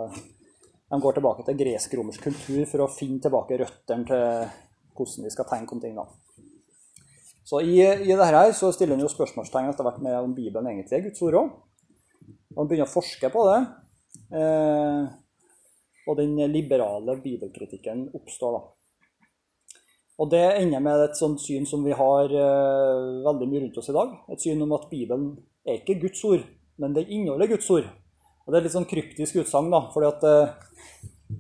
de 0.90 0.98
går 0.98 1.16
tilbake 1.16 1.44
til 1.46 1.58
gresk-romersk 1.60 2.24
kultur 2.24 2.64
for 2.66 2.82
å 2.82 2.90
finne 2.90 3.22
tilbake 3.22 3.60
røttene 3.60 4.08
til 4.08 4.24
hvordan 4.98 5.26
vi 5.26 5.32
skal 5.32 5.46
tenke 5.46 5.76
om 5.76 5.82
ting. 5.82 5.94
da. 5.94 6.06
Så 7.46 7.60
i, 7.62 7.78
i 7.78 8.10
dette 8.10 8.26
her 8.26 8.52
så 8.56 8.72
stiller 8.74 8.98
han 8.98 9.04
jo 9.04 9.10
spørsmålstegn 9.12 9.70
etter 9.70 9.86
hvert 9.86 10.00
med 10.02 10.18
om 10.18 10.34
Bibelen 10.34 10.66
egentlig 10.70 10.98
er 10.98 11.04
Guds 11.06 11.22
ord 11.26 11.38
òg. 11.40 11.52
Han 12.58 12.66
begynner 12.66 12.88
å 12.88 12.90
forske 12.90 13.30
på 13.30 13.44
det. 13.48 13.60
Eh, 14.34 15.06
og 16.10 16.18
den 16.18 16.34
liberale 16.50 17.14
bibelkritikken 17.22 18.08
oppstår, 18.18 18.56
da. 18.56 19.40
Og 20.20 20.28
det 20.28 20.42
ender 20.58 20.82
med 20.84 21.00
et 21.06 21.16
sånt 21.16 21.40
syn 21.40 21.64
som 21.68 21.84
vi 21.86 21.94
har 21.96 22.28
eh, 22.28 23.04
veldig 23.24 23.46
mye 23.48 23.62
rundt 23.62 23.78
oss 23.80 23.88
i 23.88 23.94
dag. 23.96 24.10
Et 24.34 24.42
syn 24.42 24.60
om 24.66 24.74
at 24.76 24.90
Bibelen 24.90 25.30
er 25.64 25.78
ikke 25.78 25.96
Guds 26.02 26.20
ord, 26.28 26.42
men 26.82 26.96
den 26.96 27.08
inneholder 27.08 27.48
Guds 27.54 27.70
ord. 27.72 27.86
Og 28.44 28.52
Det 28.52 28.58
er 28.58 28.66
litt 28.66 28.74
sånn 28.74 28.90
kryptisk 28.90 29.38
utsagn, 29.40 29.72
fordi 29.94 30.10
at 30.10 30.26
eh, 30.28 30.52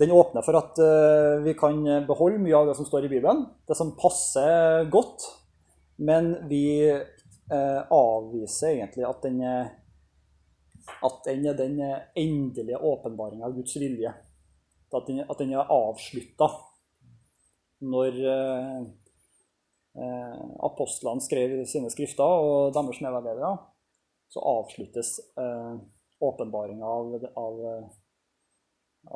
den 0.00 0.14
åpner 0.16 0.46
for 0.46 0.56
at 0.56 0.80
eh, 0.80 1.42
vi 1.44 1.52
kan 1.58 1.82
beholde 2.08 2.40
mye 2.40 2.56
av 2.56 2.70
det 2.70 2.78
som 2.78 2.88
står 2.88 3.04
i 3.04 3.12
Bibelen. 3.12 3.44
Det 3.68 3.76
som 3.76 3.92
passer 4.00 4.88
godt 4.88 5.28
men 6.00 6.48
vi 6.48 6.88
eh, 6.88 7.80
avviser 7.92 8.70
egentlig 8.70 9.04
at 9.04 9.26
den, 9.26 9.42
at 11.04 11.18
den 11.26 11.42
er 11.50 11.58
den 11.58 11.74
endelige 12.16 12.80
åpenbaringa 12.80 13.44
av 13.44 13.58
Guds 13.58 13.76
vilje. 13.76 14.14
At 14.90 15.06
den, 15.06 15.22
at 15.22 15.38
den 15.38 15.54
er 15.54 15.70
avslutta 15.70 16.48
når 17.80 18.16
eh, 18.32 18.80
eh, 19.96 20.40
apostlene 20.66 21.22
skrev 21.24 21.54
sine 21.70 21.92
skrifter, 21.92 22.24
og 22.26 22.74
deres 22.76 23.00
medarbeidere, 23.00 23.54
så 24.30 24.42
avsluttes 24.44 25.14
eh, 25.40 25.78
åpenbaringa 26.20 26.86
av, 26.86 27.14
av, 27.40 27.62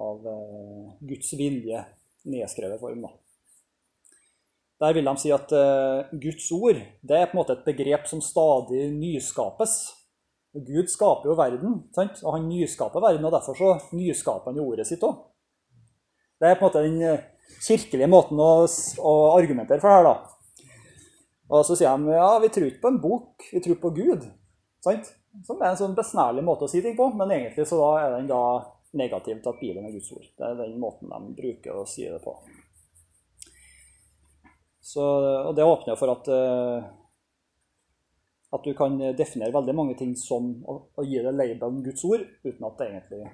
av 0.06 0.30
eh, 0.32 0.94
Guds 1.10 1.34
vilje 1.36 1.84
nedskrevet 2.30 2.80
form. 2.80 3.04
da. 3.04 3.12
Der 4.80 4.94
vil 4.96 5.06
de 5.06 5.14
si 5.20 5.30
at 5.32 5.52
uh, 5.54 6.08
Guds 6.18 6.48
ord 6.52 6.80
det 7.06 7.16
er 7.16 7.28
på 7.30 7.36
en 7.36 7.40
måte 7.40 7.54
et 7.54 7.66
begrep 7.66 8.08
som 8.10 8.22
stadig 8.24 8.88
nyskapes. 8.92 9.76
Gud 10.54 10.90
skaper 10.90 11.30
jo 11.30 11.36
verden, 11.38 11.76
sant? 11.94 12.18
og 12.22 12.36
han 12.36 12.48
nyskaper 12.50 13.02
verden, 13.02 13.24
og 13.26 13.32
derfor 13.34 13.58
så 13.58 13.70
nyskaper 13.94 14.50
han 14.50 14.58
jo 14.60 14.66
ordet 14.72 14.86
sitt 14.88 15.02
òg. 15.06 15.22
Det 16.44 16.50
er 16.52 16.58
på 16.60 16.66
en 16.66 16.68
måte 16.68 16.84
den 16.84 17.00
eh, 17.00 17.22
kirkelige 17.64 18.08
måten 18.12 18.40
å, 18.44 18.52
å 19.00 19.12
argumentere 19.32 19.80
for 19.80 19.88
det 19.88 19.96
her, 19.96 20.08
da. 20.10 20.64
Og 21.54 21.62
så 21.64 21.76
sier 21.78 21.96
de 21.96 22.16
ja, 22.16 22.30
vi 22.42 22.50
tror 22.52 22.66
ikke 22.68 22.82
på 22.82 22.90
en 22.92 22.98
bok, 23.00 23.46
vi 23.48 23.62
tror 23.64 23.78
på 23.80 23.92
Gud. 23.96 24.26
Sant? 24.84 25.08
Som 25.46 25.62
er 25.62 25.70
en 25.70 25.78
sånn 25.80 25.96
besnærlig 25.96 26.44
måte 26.44 26.66
å 26.66 26.70
si 26.70 26.82
ting 26.84 26.96
på, 26.98 27.06
men 27.16 27.32
egentlig 27.32 27.64
så 27.68 27.78
da 27.80 27.88
er 28.02 28.16
den 28.18 28.28
da 28.28 28.42
negativ 28.94 29.40
til 29.40 29.50
at 29.50 29.62
Bibelen 29.62 29.88
er 29.88 29.94
Guds 29.94 30.12
ord. 30.14 30.26
Det 30.36 30.50
er 30.50 30.60
den 30.60 30.76
måten 30.82 31.10
de 31.10 31.32
bruker 31.38 31.80
å 31.80 31.86
si 31.88 32.04
det 32.04 32.20
på. 32.22 32.36
Så, 34.84 35.00
og 35.48 35.54
det 35.56 35.64
åpner 35.64 35.96
for 35.96 36.12
at, 36.12 36.28
uh, 36.28 36.84
at 38.52 38.68
du 38.68 38.76
kan 38.76 39.00
definere 39.16 39.56
veldig 39.56 39.74
mange 39.74 39.96
ting 39.98 40.12
som 40.20 40.52
å, 40.68 40.76
å 41.00 41.06
gi 41.08 41.24
det 41.24 41.32
labelen 41.32 41.80
Guds 41.86 42.04
ord, 42.04 42.28
uten 42.44 42.68
at 42.68 42.78
det 42.78 42.90
egentlig 42.92 43.32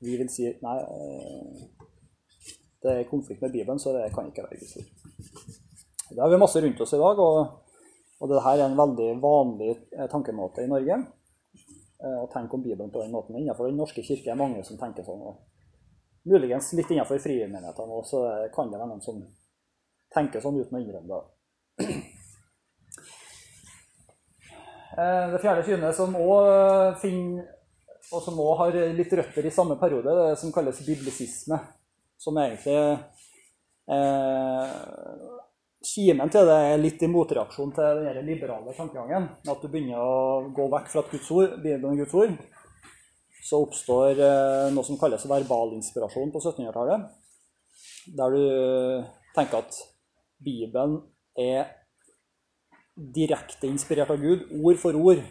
vi 0.00 0.16
vil 0.16 0.32
si 0.32 0.48
nei, 0.64 0.78
uh, 0.80 1.89
det 2.82 2.92
er 2.96 3.08
konflikt 3.10 3.42
med 3.44 3.52
Bibelen, 3.52 3.78
så 3.78 3.92
det 3.92 4.08
kan 4.14 4.28
ikke 4.28 4.44
være 4.46 4.58
Guds 4.60 4.76
ord. 4.80 4.86
Det 6.10 6.20
har 6.22 6.30
vi 6.32 6.38
masse 6.40 6.60
rundt 6.62 6.80
oss 6.80 6.94
i 6.96 7.00
dag, 7.00 7.20
og, 7.22 7.38
og 8.20 8.30
dette 8.32 8.52
er 8.52 8.64
en 8.64 8.76
veldig 8.78 9.08
vanlig 9.22 9.70
eh, 9.74 10.06
tankemåte 10.10 10.64
i 10.64 10.70
Norge. 10.70 11.00
Å 12.00 12.26
tenke 12.32 12.56
om 12.56 12.62
Bibelen 12.64 12.88
på 12.88 13.02
den 13.02 13.10
måten. 13.12 13.36
Innenfor 13.36 13.66
Den 13.68 13.76
norske 13.76 14.00
kirke 14.00 14.30
er 14.32 14.38
mange 14.40 14.62
som 14.64 14.78
tenker 14.80 15.04
sånn. 15.04 15.20
muligens 16.24 16.70
litt 16.72 16.88
innenfor 16.94 17.20
frimenighetene 17.20 17.92
òg, 17.98 18.06
så 18.08 18.22
kan 18.54 18.70
det 18.72 18.78
være 18.80 18.88
noen 18.88 19.04
som 19.04 19.18
tenker 20.14 20.40
sånn 20.40 20.56
uten 20.62 20.78
å 20.78 20.80
innrømme 20.80 21.18
det. 21.20 21.90
Eh, 24.96 25.26
Det 25.30 25.38
fjerde 25.44 25.62
synet 25.68 25.94
som 25.94 26.16
òg 26.16 26.96
finner 27.04 27.44
og 28.10 28.22
som 28.24 28.40
òg 28.42 28.56
har 28.58 28.78
litt 28.96 29.12
røtter 29.12 29.46
i 29.46 29.52
samme 29.54 29.76
periode, 29.78 30.10
det 30.16 30.38
som 30.40 30.50
kalles 30.52 30.80
biblisisme. 30.86 31.60
Som 32.20 32.36
egentlig 32.36 32.76
eh, 33.88 34.72
Kimen 35.80 36.28
til 36.28 36.44
det 36.44 36.56
er 36.60 36.82
litt 36.82 37.00
i 37.00 37.08
motreaksjon 37.08 37.70
til 37.72 38.02
den 38.04 38.26
liberale 38.28 38.74
tankegangen. 38.76 39.30
At 39.48 39.62
du 39.62 39.70
begynner 39.72 40.02
å 40.04 40.50
gå 40.52 40.66
vekk 40.74 40.90
fra 40.92 41.04
et 41.04 41.14
Guds 41.14 41.30
ord, 41.32 41.54
Bibelen 41.62 42.02
Guds 42.02 42.16
ord. 42.20 42.34
Så 43.40 43.62
oppstår 43.64 44.20
eh, 44.20 44.66
noe 44.74 44.84
som 44.84 44.98
kalles 45.00 45.24
verbalinspirasjon 45.30 46.34
på 46.34 46.42
1700-tallet. 46.44 47.08
Der 48.16 48.36
du 48.36 48.44
tenker 49.32 49.62
at 49.64 49.78
Bibelen 50.44 50.98
er 51.40 51.70
direkte 53.00 53.68
inspirert 53.70 54.12
av 54.12 54.20
Gud, 54.20 54.44
ord 54.60 54.80
for 54.82 54.96
ord. 55.00 55.22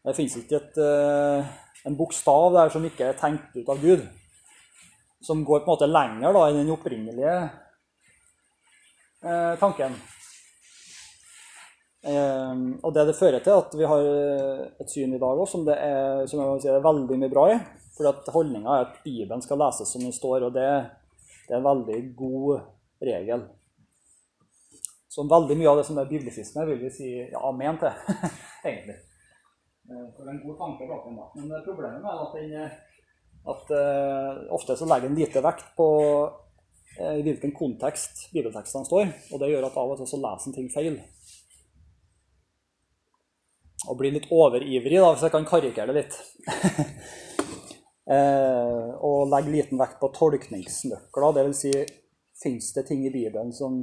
Det 0.00 0.16
fins 0.16 0.38
ikke 0.40 0.56
et, 0.56 0.80
eh, 0.80 1.52
en 1.84 1.96
bokstav 1.96 2.54
der 2.56 2.72
som 2.72 2.84
ikke 2.84 3.10
er 3.10 3.20
tenkt 3.20 3.52
ut 3.56 3.68
av 3.68 3.84
Gud. 3.84 4.08
Som 5.20 5.44
går 5.44 5.60
på 5.60 5.68
en 5.68 5.74
måte 5.74 5.88
lenger 5.90 6.32
da, 6.32 6.46
enn 6.48 6.62
den 6.62 6.72
opprinnelige 6.72 7.34
eh, 9.24 9.52
tanken. 9.60 9.98
Eh, 12.00 12.54
og 12.80 12.94
det 12.96 13.04
det 13.10 13.18
fører 13.18 13.44
til, 13.44 13.58
at 13.60 13.76
vi 13.76 13.90
har 13.90 14.08
et 14.80 14.90
syn 14.90 15.12
i 15.12 15.20
dag 15.20 15.36
også, 15.44 15.58
som 15.58 15.68
det 15.68 15.76
er, 15.76 16.24
som 16.30 16.40
si, 16.62 16.70
er 16.72 16.84
veldig 16.84 17.20
mye 17.20 17.32
bra 17.32 17.46
i. 17.52 17.60
For 17.98 18.08
at 18.08 18.32
holdninga 18.32 18.72
er 18.78 18.86
at 18.86 19.00
Bibelen 19.04 19.44
skal 19.44 19.60
leses 19.60 19.92
som 19.92 20.00
den 20.00 20.16
står, 20.16 20.48
og 20.48 20.54
det, 20.56 20.68
det 21.48 21.52
er 21.52 21.60
en 21.60 21.68
veldig 21.68 21.98
god 22.16 22.62
regel. 23.04 23.44
Som 25.10 25.28
veldig 25.28 25.56
mye 25.58 25.68
av 25.68 25.80
det 25.80 25.86
som 25.88 25.98
er 25.98 26.08
biblisisme, 26.08 26.64
vil 26.68 26.80
vi 26.84 26.90
si 26.94 27.12
ja, 27.18 27.40
amen 27.44 27.76
til, 27.82 27.92
egentlig. 28.70 28.96
Eh, 29.90 30.06
For 30.14 30.24
det 30.24 30.32
en 30.32 30.44
god 30.46 30.56
tanke 30.62 30.86
bak 30.86 31.02
den. 31.08 31.16
da. 31.18 31.26
Men 31.34 31.52
eh, 31.52 31.64
problemet 31.66 32.06
er 32.06 32.22
at, 32.24 32.36
den, 32.36 32.52
eh, 32.54 32.70
at 33.48 33.70
uh, 33.72 34.44
ofte 34.52 34.76
så 34.76 34.88
legger 34.88 35.08
en 35.08 35.16
lite 35.16 35.42
vekt 35.44 35.70
på 35.78 35.88
uh, 36.26 37.14
i 37.16 37.22
hvilken 37.24 37.54
kontekst 37.56 38.26
bibeltekstene 38.34 38.88
står. 38.88 39.12
Og 39.32 39.40
det 39.40 39.50
gjør 39.52 39.68
at 39.70 39.78
av 39.80 39.94
og 39.94 40.00
til 40.00 40.10
så 40.10 40.20
leser 40.20 40.50
en 40.50 40.56
ting 40.58 40.68
feil. 40.72 40.98
Og 43.88 43.96
blir 43.96 44.12
litt 44.12 44.28
overivrig, 44.34 44.98
da, 45.00 45.12
hvis 45.14 45.24
jeg 45.24 45.34
kan 45.34 45.48
karikere 45.48 45.88
det 45.88 46.02
litt. 46.02 46.18
uh, 48.10 48.90
og 49.08 49.30
legger 49.32 49.56
liten 49.56 49.80
vekt 49.80 50.00
på 50.02 50.12
tolkningsnøkler. 50.18 51.38
Dvs. 51.40 51.64
Si, 51.64 51.72
fins 52.40 52.72
det 52.76 52.86
ting 52.88 53.04
i 53.04 53.12
Bibelen 53.12 53.52
som, 53.52 53.82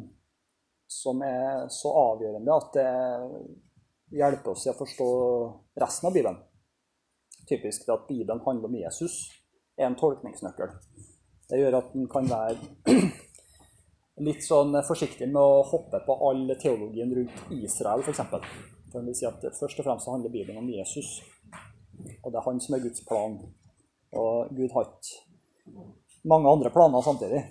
som 0.90 1.22
er 1.26 1.68
så 1.74 1.92
avgjørende 1.94 2.56
at 2.58 2.78
det 2.78 4.18
hjelper 4.18 4.54
oss 4.54 4.66
i 4.66 4.72
å 4.72 4.78
forstå 4.78 5.10
resten 5.82 6.10
av 6.10 6.16
Bibelen. 6.16 6.40
Typisk 7.48 7.88
at 7.94 8.08
Bibelen 8.10 8.42
handler 8.46 8.70
om 8.70 8.80
Jesus, 8.80 9.20
er 9.78 9.88
en 9.88 9.98
tolkningsnøkkel. 10.00 10.74
Det 11.48 11.60
gjør 11.62 11.78
at 11.80 11.94
en 11.96 12.08
kan 12.12 12.28
være 12.30 12.98
litt 14.28 14.44
sånn 14.44 14.76
forsiktig 14.88 15.30
med 15.30 15.40
å 15.42 15.62
hoppe 15.70 16.02
på 16.06 16.18
all 16.30 16.50
teologien 16.62 17.14
rundt 17.16 17.54
Israel, 17.56 18.04
f.eks. 18.04 18.24
For, 18.32 18.50
for 18.92 19.06
vil 19.08 19.18
si 19.18 19.30
at 19.30 19.46
Først 19.60 19.84
og 19.84 19.88
fremst 19.88 20.10
handler 20.12 20.34
Bibelen 20.34 20.60
om 20.64 20.72
Jesus. 20.72 21.22
Og 22.24 22.32
det 22.32 22.40
er 22.40 22.48
han 22.50 22.60
som 22.64 22.76
er 22.78 22.84
Guds 22.84 23.06
plan. 23.08 23.38
Og 24.18 24.52
Gud 24.58 24.74
har 24.74 24.90
ikke 24.90 26.28
mange 26.28 26.52
andre 26.52 26.74
planer 26.74 27.06
samtidig, 27.06 27.46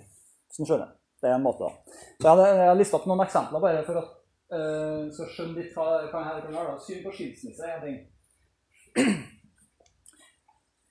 som 0.53 0.67
skjønner. 0.67 0.93
Det 1.17 1.31
er 1.31 1.39
en 1.39 1.45
måte, 1.45 1.65
da. 1.65 1.97
Så 2.21 2.37
jeg 2.43 2.69
har 2.69 2.77
lista 2.77 2.99
opp 2.99 3.07
noen 3.09 3.23
eksempler 3.25 3.63
bare 3.63 3.81
for 3.87 4.03
at 4.03 4.13
Uh, 4.47 5.09
så 5.11 5.25
skjønne 5.27 5.59
litt 5.59 5.73
hva 5.75 5.97
her 6.23 6.37
kan 6.39 6.53
være. 6.55 6.77
Syn 6.79 7.01
på 7.03 7.11
skilsmisse 7.11 7.67
er 7.67 7.81
en 7.81 7.83
ting. 7.83 9.25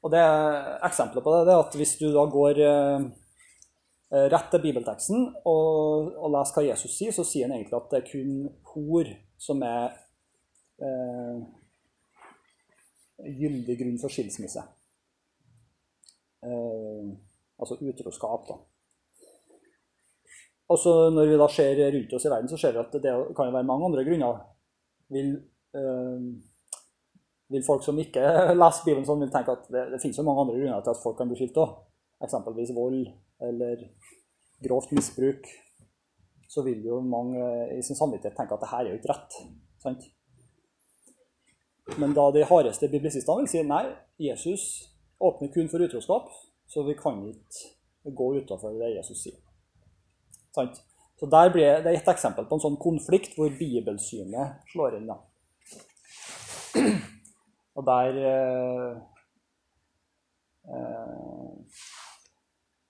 Og 0.07 0.13
det 0.15 0.23
Eksempelet 0.87 1.25
på 1.25 1.33
det, 1.35 1.45
det 1.49 1.55
er 1.55 1.63
at 1.65 1.77
hvis 1.81 1.97
du 1.99 2.07
da 2.15 2.23
går 2.31 2.61
uh, 2.63 3.07
rett 4.31 4.51
til 4.53 4.63
bibelteksten 4.63 5.25
og, 5.43 6.13
og 6.15 6.31
leser 6.37 6.55
hva 6.55 6.67
Jesus 6.69 6.95
sier, 6.95 7.15
så 7.15 7.25
sier 7.27 7.49
han 7.49 7.57
egentlig 7.57 7.75
at 7.75 7.89
det 7.91 7.99
er 7.99 8.11
kun 8.13 8.37
hor 8.71 9.11
som 9.43 9.65
er 9.67 9.97
eh, 10.79 11.41
gyldig 13.41 13.77
grunn 13.81 13.99
for 14.01 14.15
skilsmisse. 14.15 14.63
altså 17.59 17.77
utroskap, 17.83 18.47
da. 18.49 18.57
Og 20.73 20.79
så 20.83 20.93
når 21.15 21.31
vi 21.31 21.39
da 21.39 21.49
ser 21.53 21.81
rundt 21.95 22.15
oss 22.17 22.27
i 22.27 22.31
verden, 22.33 22.51
så 22.51 22.59
ser 22.59 22.75
vi 22.75 22.83
at 22.83 22.95
det 23.03 23.15
kan 23.37 23.53
være 23.55 23.67
mange 23.67 23.87
andre 23.87 24.05
grunner. 24.07 24.41
Vil, 25.15 25.29
øh, 25.79 26.23
vil 27.53 27.65
folk 27.67 27.85
som 27.85 27.99
ikke 28.01 28.23
leser 28.63 28.89
Bibelen 28.89 29.07
sånn, 29.07 29.23
vil 29.25 29.33
tenke 29.35 29.55
at 29.55 29.69
det, 29.73 29.87
det 29.93 30.01
finnes 30.03 30.19
jo 30.19 30.27
mange 30.27 30.47
andre 30.47 30.59
grunner 30.59 30.83
til 30.83 30.95
at 30.95 31.03
folk 31.03 31.19
kan 31.21 31.31
bli 31.31 31.39
skilt 31.39 31.61
òg. 31.63 31.77
Eksempelvis 32.27 32.75
vold 32.77 33.07
eller 33.45 33.87
grovt 34.65 34.93
misbruk. 34.97 35.49
Så 36.49 36.65
vil 36.65 36.85
jo 36.87 37.01
mange 37.05 37.43
i 37.77 37.83
sin 37.85 37.99
samvittighet 37.99 38.37
tenke 38.39 38.57
at 38.57 38.63
det 38.63 38.73
her 38.73 38.85
er 38.85 38.93
jo 38.95 39.01
ikke 39.01 39.13
rett. 39.13 39.39
Sant? 39.83 40.07
Men 42.01 42.15
da 42.17 42.31
de 42.35 42.45
hardeste 42.49 42.89
biblisistene 42.91 43.45
vil 43.45 43.51
si 43.51 43.63
nei, 43.67 43.85
Jesus 44.19 44.67
åpner 45.23 45.53
kun 45.55 45.69
for 45.71 45.85
utroskap, 45.85 46.31
så 46.67 46.83
vi 46.87 46.97
kan 46.99 47.21
ikke 47.31 48.15
gå 48.17 48.31
utafor 48.41 48.75
det 48.81 48.95
Jesus 48.97 49.23
sier. 49.23 49.39
Sant? 50.55 50.81
Så 51.17 51.27
der 51.33 51.53
blir 51.53 51.83
Det 51.83 51.93
er 51.93 51.97
et 52.01 52.09
eksempel 52.09 52.45
på 52.45 52.57
en 52.57 52.65
sånn 52.65 52.77
konflikt 52.81 53.37
hvor 53.39 53.49
bibelsynet 53.49 54.73
slår 54.73 54.99
inn. 54.99 55.07
da. 55.13 55.21
Og 57.77 57.85
der 57.87 58.19
eh, 58.25 58.97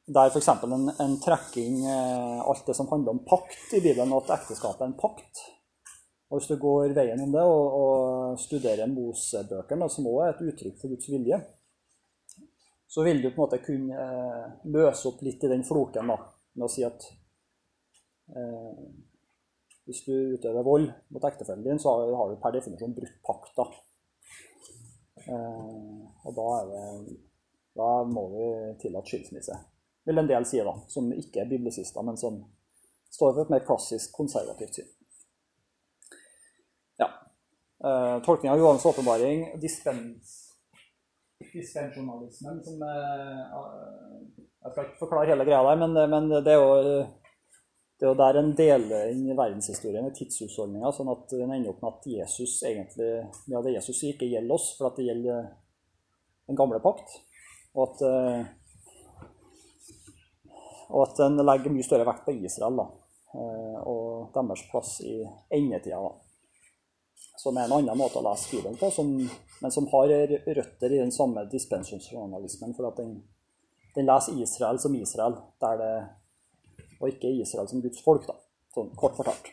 Der 0.07 0.31
f.eks. 0.31 0.49
En, 0.49 0.87
en 1.03 1.17
trekking 1.21 1.83
eh, 1.83 2.39
alt 2.47 2.67
det 2.69 2.77
som 2.79 2.89
handler 2.93 3.17
om 3.17 3.25
pakt 3.27 3.75
i 3.75 3.83
Bibelen, 3.83 4.15
og 4.15 4.23
at 4.25 4.39
ekteskapet 4.39 4.85
er 4.85 4.93
en 4.93 5.01
pakt. 5.01 5.43
Og 6.31 6.39
Hvis 6.39 6.49
du 6.51 6.57
går 6.63 6.95
veien 6.95 7.21
om 7.23 7.35
det 7.35 7.43
og, 7.43 7.75
og 7.81 8.39
studerer 8.39 8.87
Mosebøkene, 8.91 9.91
som 9.91 10.07
også 10.07 10.23
er 10.25 10.33
et 10.33 10.47
uttrykk 10.47 10.81
for 10.81 10.95
Guds 10.95 11.11
vilje, 11.11 11.43
så 12.87 13.03
vil 13.03 13.21
du 13.23 13.29
på 13.29 13.35
en 13.35 13.45
måte 13.45 13.63
kunne 13.67 14.07
eh, 14.07 14.49
løse 14.71 15.11
opp 15.11 15.23
litt 15.27 15.43
i 15.43 15.51
den 15.51 15.67
floken 15.67 16.15
da, 16.15 16.21
med 16.55 16.69
å 16.69 16.71
si 16.71 16.87
at 16.87 17.11
Eh, 18.29 18.87
hvis 19.87 20.03
du 20.07 20.15
utøver 20.35 20.67
vold 20.67 20.89
mot 21.15 21.25
ektefellen 21.29 21.65
din, 21.65 21.79
så 21.79 21.93
har 21.95 22.31
du 22.31 22.41
per 22.43 22.55
definisjon 22.57 22.95
brutt 22.97 23.21
pakta. 23.27 23.69
Eh, 25.29 26.27
og 26.27 26.35
da, 26.37 26.49
det, 26.71 27.17
da 27.79 27.89
må 28.11 28.27
vi 28.35 28.47
tillate 28.83 29.11
skilsmisse. 29.11 29.59
Vil 30.07 30.23
en 30.23 30.31
del 30.31 30.47
si, 30.47 30.61
da, 30.63 30.75
som 30.91 31.11
ikke 31.15 31.43
er 31.43 31.51
biblisister, 31.51 32.03
men 32.07 32.19
som 32.21 32.39
står 33.11 33.33
for 33.33 33.43
et 33.45 33.53
mer 33.55 33.67
klassisk 33.67 34.15
konservativt 34.15 34.81
syn. 34.81 34.91
Ja. 37.03 37.11
Eh, 37.83 38.17
Tolkning 38.27 38.53
av 38.53 38.63
Johans 38.63 38.87
åpenbaring, 38.87 39.49
dispens, 39.63 40.43
dispensjonalismen 41.53 42.63
som 42.65 42.81
Jeg 42.81 44.73
skal 44.73 44.87
ikke 44.87 45.03
forklare 45.03 45.29
hele 45.31 45.45
greia 45.47 45.63
der, 45.67 45.77
men, 45.83 45.93
men 46.11 46.31
det 46.33 46.55
er 46.55 46.63
jo 46.63 46.71
det 47.97 48.05
er 48.05 48.11
jo 48.11 48.17
der 48.19 48.37
en 48.37 48.51
deler 48.53 49.09
inn 49.09 49.31
verdenshistorien 49.39 50.05
i 50.05 50.13
tidshusholdninga, 50.17 50.91
sånn 50.93 51.09
at 51.15 51.33
en 51.39 51.55
ender 51.55 51.71
opp 51.73 51.81
med 51.81 51.95
at 51.95 52.09
Jesus 52.11 52.59
egentlig, 52.69 53.09
ja, 53.49 53.63
det 53.65 53.73
Jesus 53.73 53.97
sier, 53.97 54.13
ikke 54.13 54.29
gjelder 54.29 54.57
oss, 54.59 54.67
for 54.77 54.91
at 54.91 54.99
det 55.01 55.07
gjelder 55.07 55.47
den 56.51 56.59
gamle 56.61 56.81
pakt. 56.85 57.15
Og 57.73 57.87
at, 57.87 58.03
eh, 58.05 58.43
og 60.93 61.07
at 61.07 61.23
en 61.25 61.41
legger 61.41 61.73
mye 61.73 61.87
større 61.89 62.05
vekt 62.09 62.27
på 62.27 62.37
Israel 62.37 62.83
da, 62.83 62.87
eh, 63.33 63.81
og 63.89 64.29
deres 64.37 64.67
plass 64.69 64.99
i 65.01 65.17
endetida. 65.57 65.97
Da. 65.97 66.13
Som 67.41 67.57
er 67.57 67.65
en 67.65 67.79
annen 67.79 67.97
måte 67.97 68.21
å 68.21 68.27
lese 68.29 68.53
Bibelen 68.53 68.77
på, 68.77 68.93
som, 68.93 69.09
men 69.17 69.73
som 69.73 69.89
har 69.95 70.13
røtter 70.45 70.93
i 70.93 71.01
den 71.01 71.17
samme 71.17 71.49
dispensjonsjournalismen. 71.49 72.77
For 72.77 72.91
at 72.91 73.01
den, 73.01 73.17
den 73.97 74.09
leser 74.09 74.37
Israel 74.45 74.85
som 74.85 75.01
Israel, 75.01 75.41
der 75.65 75.81
det 75.81 75.93
og 77.01 77.11
ikke 77.11 77.33
Israel 77.43 77.69
som 77.71 77.83
Guds 77.85 78.03
folk, 78.05 78.27
da. 78.29 78.37
Sånn 78.77 78.93
kort 78.99 79.17
fortalt. 79.19 79.51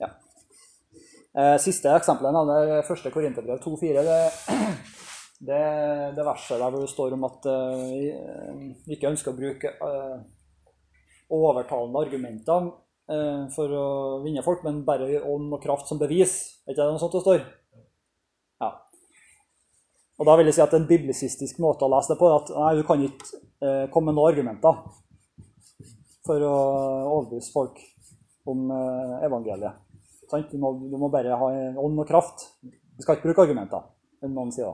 Ja. 0.00 0.08
Eh, 1.36 1.56
siste 1.62 1.92
eksempelet 1.96 2.38
av 2.42 2.50
det 2.50 2.82
første 2.88 3.12
Korinterbrev 3.12 3.60
2,4. 3.64 4.04
Det, 4.08 4.20
det, 5.48 5.64
det 6.16 6.28
verset 6.28 6.60
der 6.60 6.68
hvor 6.68 6.84
det 6.84 6.92
står 6.92 7.16
om 7.16 7.26
at 7.28 7.50
uh, 7.50 7.82
vi 8.86 8.96
ikke 8.96 9.10
ønsker 9.12 9.32
å 9.32 9.38
bruke 9.38 9.74
uh, 9.82 10.22
overtalende 11.32 12.06
argumenter 12.06 12.72
for 13.52 13.72
å 13.76 13.86
vinne 14.22 14.40
folk, 14.46 14.62
men 14.64 14.84
bare 14.86 15.18
ånd 15.28 15.50
og 15.52 15.60
kraft 15.60 15.90
som 15.90 15.98
bevis. 16.00 16.62
Er 16.64 16.72
ikke 16.72 16.84
det 16.86 16.92
noe 16.94 17.00
sånt 17.02 17.16
det 17.18 17.20
står? 17.24 17.40
Ja. 18.62 18.70
Og 20.20 20.28
da 20.28 20.36
vil 20.38 20.48
jeg 20.48 20.56
si 20.56 20.62
at 20.64 20.76
En 20.78 20.86
biblisistisk 20.88 21.58
måte 21.62 21.86
å 21.86 21.90
lese 21.92 22.14
det 22.14 22.20
på 22.20 22.28
er 22.30 22.38
at 22.38 22.52
nei, 22.54 22.70
du 22.78 22.84
kan 22.86 23.02
ikke 23.02 23.26
eh, 23.26 23.48
komme 23.94 24.10
med 24.10 24.18
noen 24.18 24.32
argumenter 24.32 24.78
for 26.26 26.42
å 26.46 26.54
overbevise 27.18 27.52
folk 27.54 27.78
om 28.50 28.70
eh, 28.74 29.16
evangeliet. 29.26 29.80
Du, 30.32 30.56
må, 30.58 30.72
du 30.88 30.96
må 30.96 31.10
bare 31.12 31.36
ha 31.36 31.48
ånd 31.82 32.00
og 32.00 32.08
kraft. 32.08 32.46
Du 32.62 33.02
skal 33.04 33.18
ikke 33.18 33.28
bruke 33.28 33.44
argumenter, 33.44 33.84
enn 34.24 34.32
noen 34.32 34.52
sier. 34.54 34.72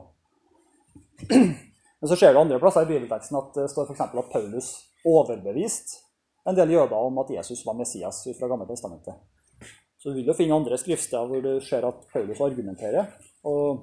Men 1.99 2.07
så 2.07 2.15
ser 2.15 2.31
du 2.31 2.39
andre 2.39 2.61
plasser 2.61 2.85
i 2.85 2.93
bibelteksten 2.93 3.35
at 3.41 3.57
det 3.57 3.65
står 3.73 3.89
f.eks. 3.89 4.05
at 4.07 4.31
Paulus 4.31 4.69
overbeviste 5.07 6.05
en 6.47 6.55
del 6.55 6.71
jøder 6.77 6.95
om 6.95 7.19
at 7.19 7.33
Jesus 7.33 7.65
var 7.67 7.75
Messias 7.75 8.21
fra 8.37 8.47
Gamle 8.47 8.69
testamentet. 8.69 9.19
Så 9.99 10.13
du 10.13 10.21
vil 10.21 10.29
jo 10.31 10.35
finne 10.37 10.55
andre 10.55 10.77
skriftsteder 10.79 11.27
hvor 11.27 11.43
du 11.43 11.51
ser 11.63 11.83
at 11.89 12.05
Paulus 12.13 12.39
argumenterer. 12.45 13.11
Og 13.43 13.65
eh, 13.67 13.81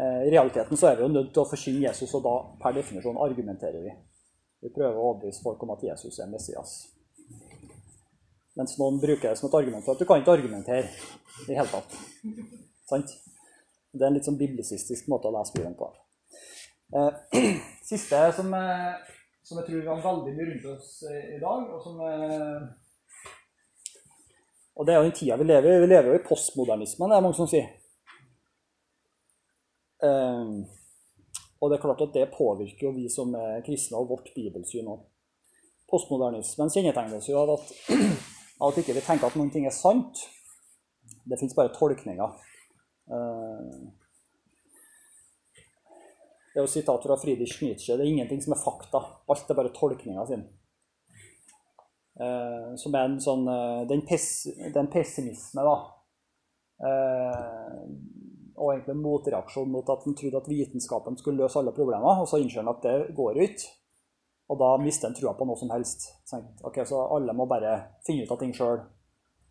i 0.00 0.30
realiteten 0.32 0.78
så 0.80 0.86
er 0.88 0.96
vi 0.96 1.04
jo 1.04 1.10
nødt 1.12 1.32
til 1.34 1.42
å 1.42 1.48
forkynne 1.50 1.82
Jesus, 1.82 2.14
og 2.16 2.22
da 2.24 2.34
per 2.62 2.76
definisjon 2.78 3.18
argumenterer 3.20 3.82
vi. 3.84 3.92
Vi 4.64 4.72
prøver 4.72 4.96
å 4.96 5.10
overbevise 5.10 5.42
folk 5.44 5.60
om 5.64 5.74
at 5.74 5.84
Jesus 5.84 6.18
er 6.20 6.30
Messias. 6.32 6.78
Mens 8.58 8.76
noen 8.80 8.98
bruker 9.00 9.30
det 9.30 9.38
som 9.38 9.48
et 9.48 9.56
argument 9.56 9.84
for 9.84 9.94
at 9.94 10.02
du 10.02 10.08
kan 10.08 10.20
ikke 10.20 10.34
argumentere 10.36 10.88
i 11.48 11.56
hele 11.56 11.68
tatt. 11.70 11.94
Sant? 12.90 13.12
Det 13.90 14.04
er 14.04 14.10
en 14.10 14.18
litt 14.18 14.26
sånn 14.28 14.38
biblisistisk 14.40 15.08
måte 15.10 15.30
å 15.30 15.34
lese 15.34 15.54
Bibelen 15.54 15.76
på. 15.78 15.88
Eh, 16.90 17.40
siste 17.90 18.20
som, 18.36 18.52
eh, 18.54 19.16
som, 19.46 19.60
jeg 19.60 19.66
tror 19.66 19.80
vi 19.80 19.88
har 19.88 20.04
veldig 20.04 20.34
mye 20.36 20.48
rundt 20.50 20.68
oss 20.74 20.92
i 21.08 21.40
dag, 21.40 21.72
og 21.72 21.82
som 21.86 22.00
eh, 22.06 22.68
Og 24.76 24.86
det 24.86 24.94
er 24.94 25.00
jo 25.00 25.08
den 25.08 25.16
tida 25.16 25.36
vi 25.36 25.46
lever 25.48 25.72
i. 25.74 25.80
Vi 25.82 25.88
lever 25.90 26.10
jo 26.10 26.18
i 26.20 26.26
postmodernismen, 26.26 27.10
det 27.10 27.16
er 27.16 27.24
mange 27.24 27.38
som 27.38 27.48
sier. 27.50 27.68
Eh, 30.04 30.52
og 31.60 31.70
det 31.70 31.76
er 31.76 31.82
klart 31.82 32.02
at 32.06 32.14
det 32.16 32.32
påvirker 32.32 32.86
jo 32.88 32.96
vi 32.96 33.06
som 33.12 33.34
er 33.36 33.64
kristne 33.66 34.00
og 34.00 34.08
vårt 34.14 34.30
bibelsyn 34.36 34.88
òg. 34.88 35.02
Postmodernismen 35.90 36.70
kjennetegnes 36.72 37.28
jo 37.28 37.40
av 37.40 37.56
at, 37.58 37.72
av 38.62 38.70
at 38.70 38.78
ikke 38.80 38.96
vi 38.96 39.04
tenker 39.04 39.28
at 39.28 39.36
noen 39.36 39.50
ting 39.52 39.66
er 39.68 39.74
sant. 39.74 40.22
Det 41.28 41.38
fins 41.40 41.56
bare 41.56 41.74
tolkninger. 41.74 42.38
Eh, 43.10 43.74
det 46.50 46.58
er 46.58 46.64
jo 46.64 46.70
sitat 46.70 47.04
fra 47.04 47.18
Friedrich 47.20 47.60
Nietzsche. 47.62 47.94
Det 47.94 48.06
er 48.06 48.10
ingenting 48.10 48.40
som 48.42 48.56
er 48.56 48.62
fakta. 48.62 49.02
Alt 49.30 49.52
er 49.52 49.58
bare 49.58 49.74
tolkninga 49.76 50.24
sin. 50.30 50.48
Eh, 52.20 52.72
som 52.80 52.96
er 52.96 53.06
en 53.06 53.20
sånn 53.22 53.46
eh, 53.48 53.84
Det 53.88 53.96
er 53.96 54.80
en 54.80 54.90
pessimisme, 54.92 55.62
da. 55.64 55.76
Og 58.60 58.74
egentlig 58.74 58.92
en 58.92 59.02
motreaksjon 59.02 59.70
mot 59.72 59.88
at 59.88 60.06
en 60.06 60.16
trodde 60.16 60.40
at 60.42 60.48
vitenskapen 60.50 61.16
skulle 61.16 61.40
løse 61.40 61.58
alle 61.58 61.72
problemer. 61.76 62.20
Og 62.20 62.28
så 62.28 62.40
innser 62.42 62.60
en 62.60 62.72
at 62.74 62.82
det 62.84 63.14
går 63.16 63.40
ikke. 63.46 63.72
Og 64.50 64.58
da 64.60 64.70
mister 64.82 65.08
en 65.08 65.16
trua 65.16 65.32
på 65.38 65.46
noe 65.46 65.56
som 65.56 65.70
helst. 65.72 66.10
Ok, 66.66 66.82
Så 66.84 67.00
alle 67.14 67.32
må 67.36 67.46
bare 67.48 67.76
finne 68.06 68.26
ut 68.26 68.32
av 68.34 68.40
ting 68.40 68.52
sjøl. 68.56 68.82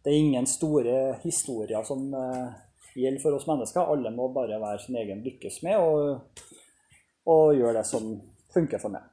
Det 0.03 0.11
er 0.11 0.21
ingen 0.21 0.47
store 0.47 0.97
historier 1.23 1.83
som 1.87 2.09
gjelder 2.95 3.21
for 3.23 3.37
oss 3.37 3.47
mennesker. 3.49 3.81
Alle 3.81 4.11
må 4.13 4.29
bare 4.35 4.59
være 4.61 4.83
sin 4.83 4.99
egen 4.99 5.23
lykkes 5.25 5.61
med 5.65 5.79
og, 5.79 6.43
og 7.31 7.55
gjøre 7.55 7.79
det 7.79 7.85
som 7.87 8.11
funker 8.53 8.81
for 8.81 8.93
meg. 8.93 9.07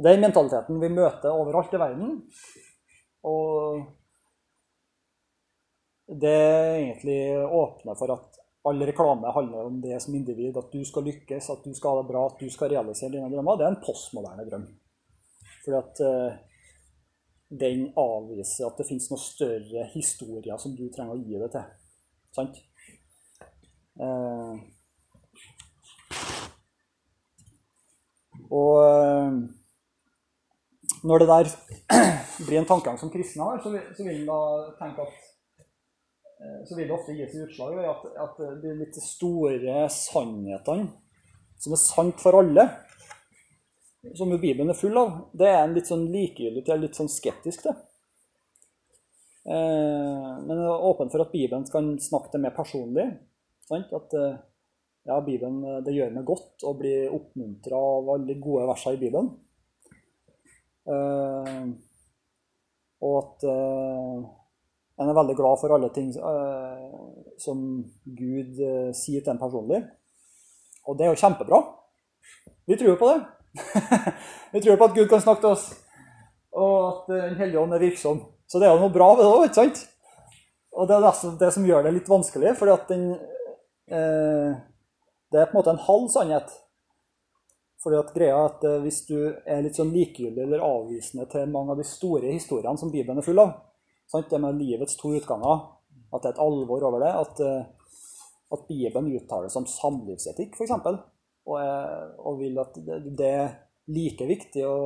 Det 0.00 0.14
er 0.14 0.22
mentaliteten 0.22 0.80
vi 0.80 0.92
møter 0.94 1.34
overalt 1.34 1.74
i 1.74 1.80
verden. 1.80 2.12
Og 3.28 3.82
det 6.20 6.38
egentlig 6.80 7.20
åpner 7.46 7.98
for 7.98 8.14
at 8.14 8.29
all 8.68 8.82
reklame 8.86 9.32
handler 9.32 9.66
om 9.66 9.80
det 9.80 10.00
som 10.02 10.14
individ. 10.14 10.56
At 10.56 10.72
du 10.72 10.84
skal 10.84 11.06
lykkes, 11.08 11.50
at 11.50 11.64
du 11.64 11.74
skal 11.74 11.94
ha 11.94 12.02
det 12.02 12.10
bra, 12.10 12.26
at 12.26 12.40
du 12.40 12.50
skal 12.52 12.72
realisere 12.72 13.14
dine 13.14 13.30
drømmer. 13.32 13.56
Det 13.56 13.66
er 13.66 13.74
en 13.74 13.84
postmoderne 13.84 14.46
drøm. 14.48 14.66
Fordi 15.64 15.76
at 15.78 16.02
uh, 16.04 16.32
den 17.60 17.86
avviser 17.98 18.66
at 18.68 18.76
det 18.78 18.88
fins 18.88 19.08
noen 19.10 19.22
større 19.22 19.86
historier 19.94 20.60
som 20.60 20.76
du 20.76 20.84
trenger 20.92 21.16
å 21.16 21.24
gi 21.24 21.40
det 21.40 21.50
til. 21.54 21.64
Sant? 22.36 22.60
Uh, 24.00 24.60
og 28.50 28.76
uh, 28.84 29.40
når 31.04 31.22
det 31.22 31.28
der 31.32 31.50
blir 32.46 32.60
en 32.60 32.68
tankegang 32.68 33.00
som 33.00 33.12
kristne 33.12 33.48
har, 33.48 33.60
så 33.64 33.72
vil, 33.72 34.14
en 34.20 34.28
da 34.28 34.40
tenke 34.80 35.08
at 35.08 35.29
så 36.40 36.76
vil 36.76 36.86
det 36.88 36.94
ofte 36.94 37.12
gi 37.12 37.26
seg 37.28 37.48
utslag 37.48 37.74
i 37.76 37.88
at, 37.88 38.04
at 38.24 38.38
de 38.62 38.70
litt 38.78 38.96
store 39.04 39.82
sannhetene 39.92 40.88
som 41.60 41.74
er 41.76 41.80
sant 41.82 42.22
for 42.22 42.38
alle, 42.38 42.64
som 44.16 44.30
jo 44.32 44.38
Bibelen 44.40 44.72
er 44.72 44.78
full 44.78 44.96
av, 44.96 45.26
det 45.36 45.50
er 45.50 45.60
en 45.60 45.74
litt 45.76 45.90
sånn 45.90 46.06
likegyldig 46.08 46.64
til, 46.64 46.80
litt 46.80 46.96
sånn 46.96 47.12
skeptisk 47.12 47.66
til. 47.66 47.76
Eh, 49.50 50.30
men 50.44 50.56
jeg 50.56 50.68
er 50.68 50.86
åpen 50.90 51.10
for 51.12 51.24
at 51.24 51.32
Bibelen 51.32 51.66
kan 51.72 51.92
snakke 52.00 52.32
til 52.32 52.42
meg 52.44 52.56
personlig. 52.56 53.06
Sant? 53.68 53.92
At 53.96 54.16
eh, 54.16 54.40
ja, 55.08 55.20
Bibelen, 55.24 55.60
eh, 55.64 55.82
det 55.84 55.96
gjør 55.96 56.16
meg 56.16 56.26
godt 56.28 56.64
å 56.68 56.74
bli 56.78 56.94
oppmuntra 57.08 57.76
av 57.76 58.10
alle 58.14 58.28
de 58.32 58.40
gode 58.40 58.68
versene 58.70 58.98
i 58.98 59.02
Bibelen. 59.04 59.30
Og 63.00 63.14
at 63.20 63.44
en 65.00 65.08
er 65.08 65.16
veldig 65.16 65.36
glad 65.38 65.60
for 65.60 65.72
alle 65.72 65.88
ting 65.96 66.10
som 67.40 67.60
Gud 68.04 68.58
sier 68.96 69.24
til 69.24 69.32
en 69.32 69.40
personlig. 69.40 69.80
Og 70.84 70.98
det 70.98 71.06
er 71.06 71.14
jo 71.14 71.20
kjempebra. 71.22 71.60
Vi 72.68 72.76
tror 72.76 72.98
på 73.00 73.08
det. 73.08 73.20
vi 74.52 74.60
tror 74.60 74.76
på 74.76 74.84
at 74.90 74.94
Gud 74.94 75.08
kan 75.08 75.22
snakke 75.24 75.42
til 75.42 75.54
oss, 75.54 75.64
og 76.52 76.76
at 76.90 77.08
Den 77.08 77.38
hellige 77.40 77.60
ånd 77.60 77.74
er 77.74 77.82
virksom. 77.82 78.20
Så 78.46 78.58
det 78.58 78.68
er 78.68 78.74
jo 78.74 78.82
noe 78.84 78.94
bra 78.94 79.12
ved 79.14 79.24
det 79.24 79.32
òg, 79.32 79.44
ikke 79.48 79.60
sant? 79.60 79.84
Og 80.74 80.88
det 80.88 80.96
er 80.96 81.04
nesten 81.04 81.38
det 81.38 81.50
som 81.54 81.66
gjør 81.66 81.86
det 81.86 81.94
litt 81.96 82.10
vanskelig, 82.10 82.56
fordi 82.58 82.74
at 82.74 82.90
den 82.90 83.06
eh, 83.90 84.58
Det 85.30 85.38
er 85.38 85.46
på 85.46 85.54
en 85.54 85.60
måte 85.60 85.74
en 85.74 85.84
halv 85.86 86.08
sannhet. 86.10 86.52
Fordi 87.82 87.98
at 87.98 88.12
greia 88.14 88.36
er 88.36 88.48
at 88.50 88.64
eh, 88.66 88.80
Hvis 88.84 89.04
du 89.06 89.16
er 89.30 89.62
litt 89.64 89.78
sånn 89.78 89.92
likegyldig 89.94 90.46
eller 90.46 90.64
avvisende 90.66 91.26
til 91.30 91.50
mange 91.50 91.74
av 91.74 91.82
de 91.82 91.86
store 91.86 92.30
historiene 92.34 92.78
som 92.78 92.90
Bibelen 92.90 93.22
er 93.22 93.26
full 93.26 93.42
av, 93.42 93.54
sant? 94.10 94.28
det 94.30 94.40
med 94.42 94.58
livets 94.58 94.98
to 95.00 95.14
utganger, 95.16 95.64
at 96.10 96.22
det 96.22 96.32
er 96.32 96.36
et 96.36 96.44
alvor 96.44 96.86
over 96.88 97.02
det, 97.04 97.10
at, 97.14 97.42
eh, 97.46 97.96
at 98.50 98.66
Bibelen 98.68 99.12
uttaler 99.14 99.50
seg 99.50 99.62
om 99.62 99.70
samlivsetikk, 99.70 100.58
f.eks., 100.58 100.76
og, 101.50 101.56
og 102.20 102.34
vil 102.38 102.58
at 102.60 102.74
det, 102.84 102.98
det 103.16 103.28
er 103.32 103.52
like 103.90 104.26
viktig 104.28 104.64
å, 104.66 104.76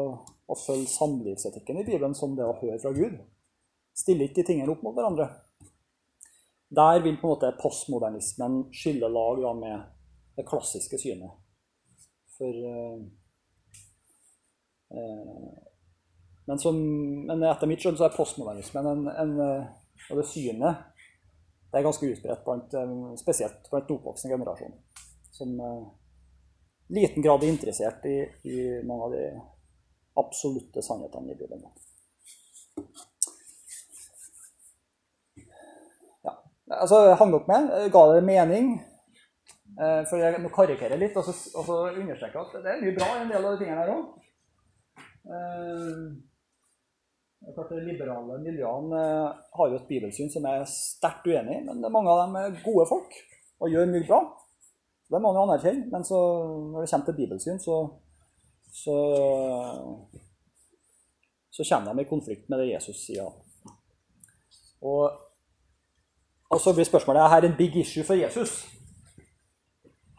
å 0.49 0.57
følge 0.57 0.91
samlivsetikken 0.93 1.81
i 1.81 1.87
Bibelen 1.87 2.15
som 2.17 2.37
det 2.37 2.47
å 2.47 2.57
høre 2.61 2.79
fra 2.81 2.93
Gud. 2.95 3.19
Stiller 3.95 4.29
ikke 4.29 4.43
de 4.43 4.47
tingene 4.51 4.73
opp 4.73 4.85
mot 4.87 4.95
hverandre. 4.97 5.29
Der 6.75 7.03
vil 7.05 7.19
på 7.21 7.29
en 7.29 7.35
måte 7.35 7.53
postmodernismen 7.61 8.65
skille 8.75 9.11
lag 9.11 9.43
da, 9.43 9.53
med 9.59 10.39
det 10.39 10.47
klassiske 10.49 10.99
synet. 10.99 11.37
For 12.35 12.51
eh, 12.51 13.05
uh, 14.97 15.74
men, 16.45 16.59
som, 16.61 16.79
men, 17.29 17.45
etter 17.49 17.71
mitt 17.71 17.85
skjønn 17.85 17.97
så 17.99 18.09
er 18.09 18.17
postmodernismen 18.17 18.89
en, 18.91 19.07
en, 19.09 19.39
eh, 19.41 20.11
og 20.11 20.21
det 20.21 20.27
synet 20.29 20.91
det 21.75 21.81
er 21.81 21.87
ganske 21.89 22.07
utbredt, 22.07 22.45
blant, 22.47 22.75
spesielt 23.19 23.65
blant 23.67 23.89
den 23.89 23.97
oppvoksende 23.97 24.37
generasjon. 24.37 24.77
Som 25.35 25.57
uh, 25.59 25.89
liten 26.95 27.23
grad 27.25 27.43
er 27.43 27.51
interessert 27.51 28.05
i, 28.07 28.21
i 28.47 28.59
mange 28.87 29.09
av 29.09 29.17
de 29.17 29.25
absolutte 30.23 30.85
sannhetene 30.87 31.35
i 31.35 31.39
Bibelen. 31.41 31.67
Altså, 36.79 37.01
jeg 37.09 37.19
hang 37.25 37.35
opp 37.41 37.51
med, 37.51 37.73
ga 37.97 38.03
det 38.13 38.23
mening. 38.31 38.71
Uh, 39.75 40.07
for 40.07 40.23
jeg 40.23 40.39
må 40.45 40.53
karikere 40.55 41.01
litt 41.01 41.19
og 41.19 41.27
så, 41.27 41.35
og 41.59 41.67
så 41.67 41.81
understreke 41.91 42.39
at 42.39 42.55
det 42.63 42.71
er 42.71 42.85
mye 42.85 42.95
bra 43.01 43.11
i 43.17 43.25
en 43.25 43.35
del 43.35 43.43
av 43.43 43.57
de 43.57 43.65
tingene 43.65 43.83
her 43.83 43.97
òg. 43.97 44.07
De 47.45 47.81
liberale 47.85 48.39
miljøene 48.41 49.01
eh, 49.01 49.43
har 49.59 49.69
jo 49.71 49.77
et 49.79 49.89
bibelsyn 49.89 50.31
som 50.33 50.47
er 50.49 50.65
sterkt 50.71 51.27
uenig 51.29 51.59
i, 51.59 51.65
men 51.67 51.85
mange 51.93 52.11
av 52.11 52.23
dem 52.25 52.39
er 52.41 52.57
gode 52.65 52.87
folk 52.89 53.19
og 53.61 53.71
gjør 53.73 53.91
mye 53.93 54.07
bra. 54.09 54.21
Det 55.13 55.21
må 55.21 55.29
man 55.29 55.37
jo 55.37 55.45
anerkjenne. 55.45 55.91
Men 55.93 56.07
så, 56.09 56.21
når 56.73 56.85
det 56.85 56.91
kommer 56.91 57.11
til 57.11 57.19
bibelsyn, 57.19 57.61
så, 57.61 57.77
så, 58.73 58.97
så 61.53 61.69
kommer 61.69 61.93
de 61.93 62.07
i 62.07 62.09
konflikt 62.09 62.49
med 62.49 62.65
det 62.65 62.73
Jesus 62.73 63.05
sier. 63.05 63.29
Og 64.85 65.05
og 66.55 66.61
så 66.61 66.75
blir 66.75 66.85
spørsmålet 66.85 67.21
er 67.21 67.29
her 67.29 67.45
en 67.45 67.57
big 67.59 67.77
issue 67.77 68.05
for 68.05 68.15
Jesus. 68.15 68.67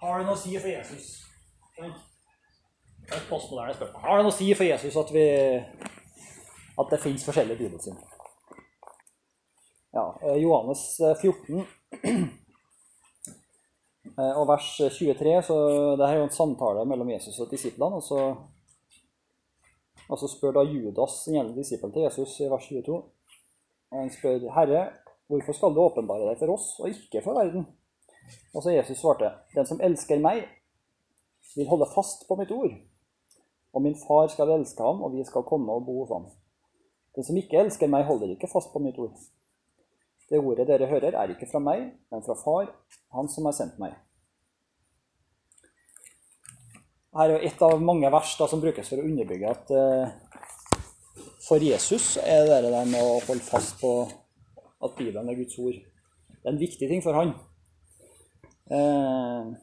Har 0.01 0.17
det 0.17 0.25
noe 0.27 0.35
å 0.35 0.39
si 0.39 0.57
for 0.59 0.67
Jesus? 0.67 1.05
Det 1.77 1.85
er 1.85 3.19
et 3.21 3.29
postmoderne 3.29 3.75
spørsmål. 3.77 4.01
Har 4.03 4.17
det 4.17 4.25
noe 4.25 4.33
å 4.33 4.35
si 4.35 4.49
for 4.57 4.67
Jesus 4.67 4.97
at, 4.99 5.13
vi, 5.15 5.23
at 6.79 6.91
det 6.91 7.03
fins 7.03 7.25
forskjellige 7.25 7.57
bibelsyn? 7.57 7.97
Ja, 9.93 10.07
eh, 10.21 10.41
Johannes 10.43 11.01
14 11.21 11.59
eh, 11.59 12.25
Eh, 14.17 14.33
Og 14.39 14.47
vers 14.47 14.67
23, 14.77 15.41
så 15.43 15.55
det 15.99 16.07
her 16.07 16.15
er 16.15 16.21
jo 16.21 16.27
en 16.29 16.37
samtale 16.39 16.85
mellom 16.87 17.09
Jesus 17.09 17.39
og 17.39 17.51
disiplene. 17.51 17.99
Og 17.99 18.03
så, 18.03 18.19
og 20.09 20.19
så 20.19 20.29
spør 20.31 20.55
da 20.59 20.63
Judas, 20.69 21.23
den 21.25 21.39
ene 21.41 21.55
disippelen 21.55 21.93
til 21.93 22.05
Jesus, 22.07 22.39
i 22.39 22.51
vers 22.51 22.67
22 22.69 22.95
og 23.91 23.99
Han 24.01 24.09
spør, 24.11 24.39
'Herre, 24.55 24.91
hvorfor 25.27 25.53
skal 25.53 25.75
du 25.75 25.79
åpenbare 25.79 26.29
deg 26.29 26.39
for 26.39 26.53
oss, 26.53 26.79
og 26.79 26.89
ikke 26.89 27.21
for 27.23 27.33
verden?' 27.33 27.67
Og 28.55 28.63
så 28.63 28.69
Jesus 28.69 28.97
svarte, 28.97 29.31
'Den 29.55 29.65
som 29.65 29.81
elsker 29.81 30.19
meg, 30.19 30.47
vil 31.55 31.67
holde 31.67 31.91
fast 31.95 32.27
på 32.27 32.35
mitt 32.35 32.51
ord.' 32.51 32.79
'Og 33.73 33.81
min 33.81 33.95
far 34.07 34.27
skal 34.27 34.49
elske 34.49 34.83
ham, 34.83 35.03
og 35.03 35.13
vi 35.13 35.23
skal 35.23 35.43
komme 35.43 35.73
og 35.73 35.85
bo 35.85 35.99
hos 35.99 36.09
ham.' 36.09 36.44
'Den 37.15 37.23
som 37.23 37.37
ikke 37.37 37.59
elsker 37.59 37.87
meg, 37.87 38.05
holder 38.05 38.33
ikke 38.33 38.51
fast 38.51 38.73
på 38.73 38.79
mitt 38.79 38.99
ord.' 38.99 39.15
Det 40.29 40.39
ordet 40.39 40.67
dere 40.67 40.87
hører, 40.89 41.13
er 41.13 41.29
ikke 41.29 41.47
fra 41.51 41.59
meg, 41.59 41.91
men 42.11 42.23
fra 42.25 42.33
Far, 42.33 42.71
Han 43.13 43.29
som 43.29 43.45
har 43.45 43.53
sendt 43.53 43.79
meg. 43.79 43.93
Her 47.15 47.29
er 47.29 47.37
jo 47.37 47.47
et 47.47 47.61
av 47.61 47.81
mange 47.81 48.11
vers 48.11 48.33
da, 48.35 48.47
som 48.47 48.59
brukes 48.59 48.89
for 48.89 48.99
å 48.99 49.05
underbygge 49.05 49.51
at 49.51 49.69
eh, 49.71 50.09
for 51.47 51.63
Jesus 51.63 52.17
er 52.17 52.43
det 52.49 52.71
der 52.73 52.89
med 52.89 52.99
å 52.99 53.19
holde 53.27 53.45
fast 53.45 53.77
på 53.79 53.91
at 54.83 54.97
Bibelen 54.97 55.29
er 55.29 55.37
Guds 55.37 55.59
ord. 55.61 55.77
Det 55.77 56.43
er 56.43 56.51
en 56.51 56.59
viktig 56.59 56.89
ting 56.89 57.03
for 57.05 57.15
han. 57.15 57.31
Eh, 58.73 59.53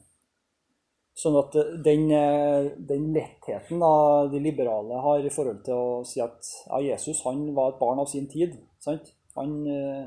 sånn 1.23 1.39
at 1.39 1.55
den, 1.87 2.09
eh, 2.11 2.71
den 2.91 3.11
lettheten 3.15 3.83
da, 3.83 3.93
de 4.33 4.41
liberale 4.43 5.01
har 5.05 5.23
i 5.23 5.33
forhold 5.33 5.63
til 5.67 5.79
å 5.79 6.01
si 6.09 6.23
at 6.25 6.51
ja, 6.67 6.81
Jesus 6.93 7.23
han 7.27 7.45
var 7.57 7.73
et 7.73 7.81
barn 7.83 8.03
av 8.03 8.11
sin 8.11 8.27
tid. 8.31 8.57
Sant? 8.83 9.13
Han, 9.37 9.55
eh, 9.71 10.07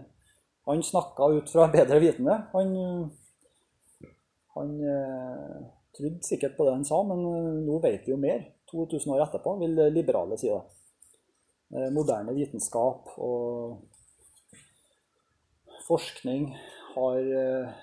han 0.68 0.84
snakka 0.84 1.32
ut 1.38 1.52
fra 1.52 1.70
bedre 1.78 2.02
vitende. 2.04 2.38
Han, 2.54 2.76
han 4.58 4.76
eh, 4.92 5.58
trodde 5.96 6.28
sikkert 6.28 6.58
på 6.58 6.68
det 6.68 6.78
han 6.78 6.88
sa, 6.88 7.02
men 7.08 7.24
eh, 7.32 7.52
nå 7.66 7.80
vet 7.84 8.06
vi 8.06 8.14
jo 8.14 8.22
mer. 8.22 8.44
2000 8.72 9.14
år 9.16 9.26
etterpå, 9.28 9.58
vil 9.62 9.84
liberale 9.94 10.38
si 10.42 10.52
det. 10.52 10.62
Eh, 11.76 11.90
Moderne 11.94 12.36
vitenskap 12.36 13.14
og 13.22 13.82
forskning 15.88 16.50
har 16.96 17.20
eh, 17.42 17.76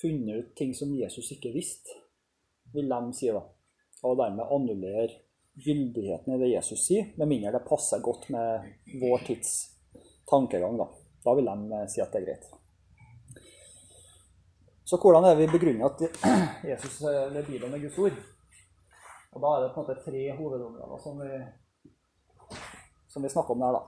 funnet 0.00 0.36
ut 0.36 0.54
ting 0.58 0.74
som 0.76 0.94
Jesus 0.96 1.32
ikke 1.34 1.52
visste, 1.54 1.98
vil 2.74 2.88
de 2.88 3.00
si 3.16 3.30
da. 3.32 3.42
Og 4.06 4.16
dermed 4.16 4.52
annullere 4.54 5.08
gyldigheten 5.60 6.34
i 6.34 6.40
det 6.40 6.54
Jesus 6.54 6.86
sier, 6.86 7.10
med 7.20 7.28
mindre 7.28 7.52
det 7.56 7.66
passer 7.66 8.00
godt 8.04 8.30
med 8.32 8.70
vår 9.02 9.26
tids 9.26 9.52
tankegang. 10.30 10.78
Da, 10.80 10.88
da 11.26 11.36
vil 11.36 11.50
de 11.50 11.84
si 11.92 12.02
at 12.02 12.12
det 12.14 12.22
er 12.22 12.28
greit. 12.30 12.50
Så 14.90 14.98
hvordan 14.98 15.28
er 15.28 15.36
vi 15.38 15.46
begrunner 15.46 15.86
at 15.86 16.00
Jesus 16.70 17.02
eller 17.02 17.46
Bibelen 17.46 17.74
er 17.74 17.82
Guds 17.82 17.98
ord? 17.98 18.16
Og 19.30 19.42
da 19.42 19.50
er 19.54 19.60
det 19.62 19.74
på 19.74 19.82
en 19.82 19.86
måte 19.86 20.02
tre 20.02 20.22
hovedområder 20.34 21.02
som 21.04 21.20
vi, 21.22 21.36
som 23.12 23.22
vi 23.22 23.30
snakker 23.30 23.54
om 23.54 23.62
der, 23.62 23.76
da. 23.76 23.82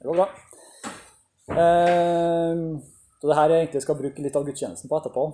Det 0.00 0.10
går 0.10 0.18
bra. 0.18 0.26
Eh, 1.54 2.60
så 3.20 3.30
det 3.30 3.38
her 3.38 3.48
er 3.48 3.62
egentlig 3.62 3.82
skal 3.86 3.96
bruke 3.96 4.26
litt 4.26 4.36
av 4.36 4.44
gudstjenesten 4.44 4.90
på 4.90 4.98
etterpå. 5.00 5.24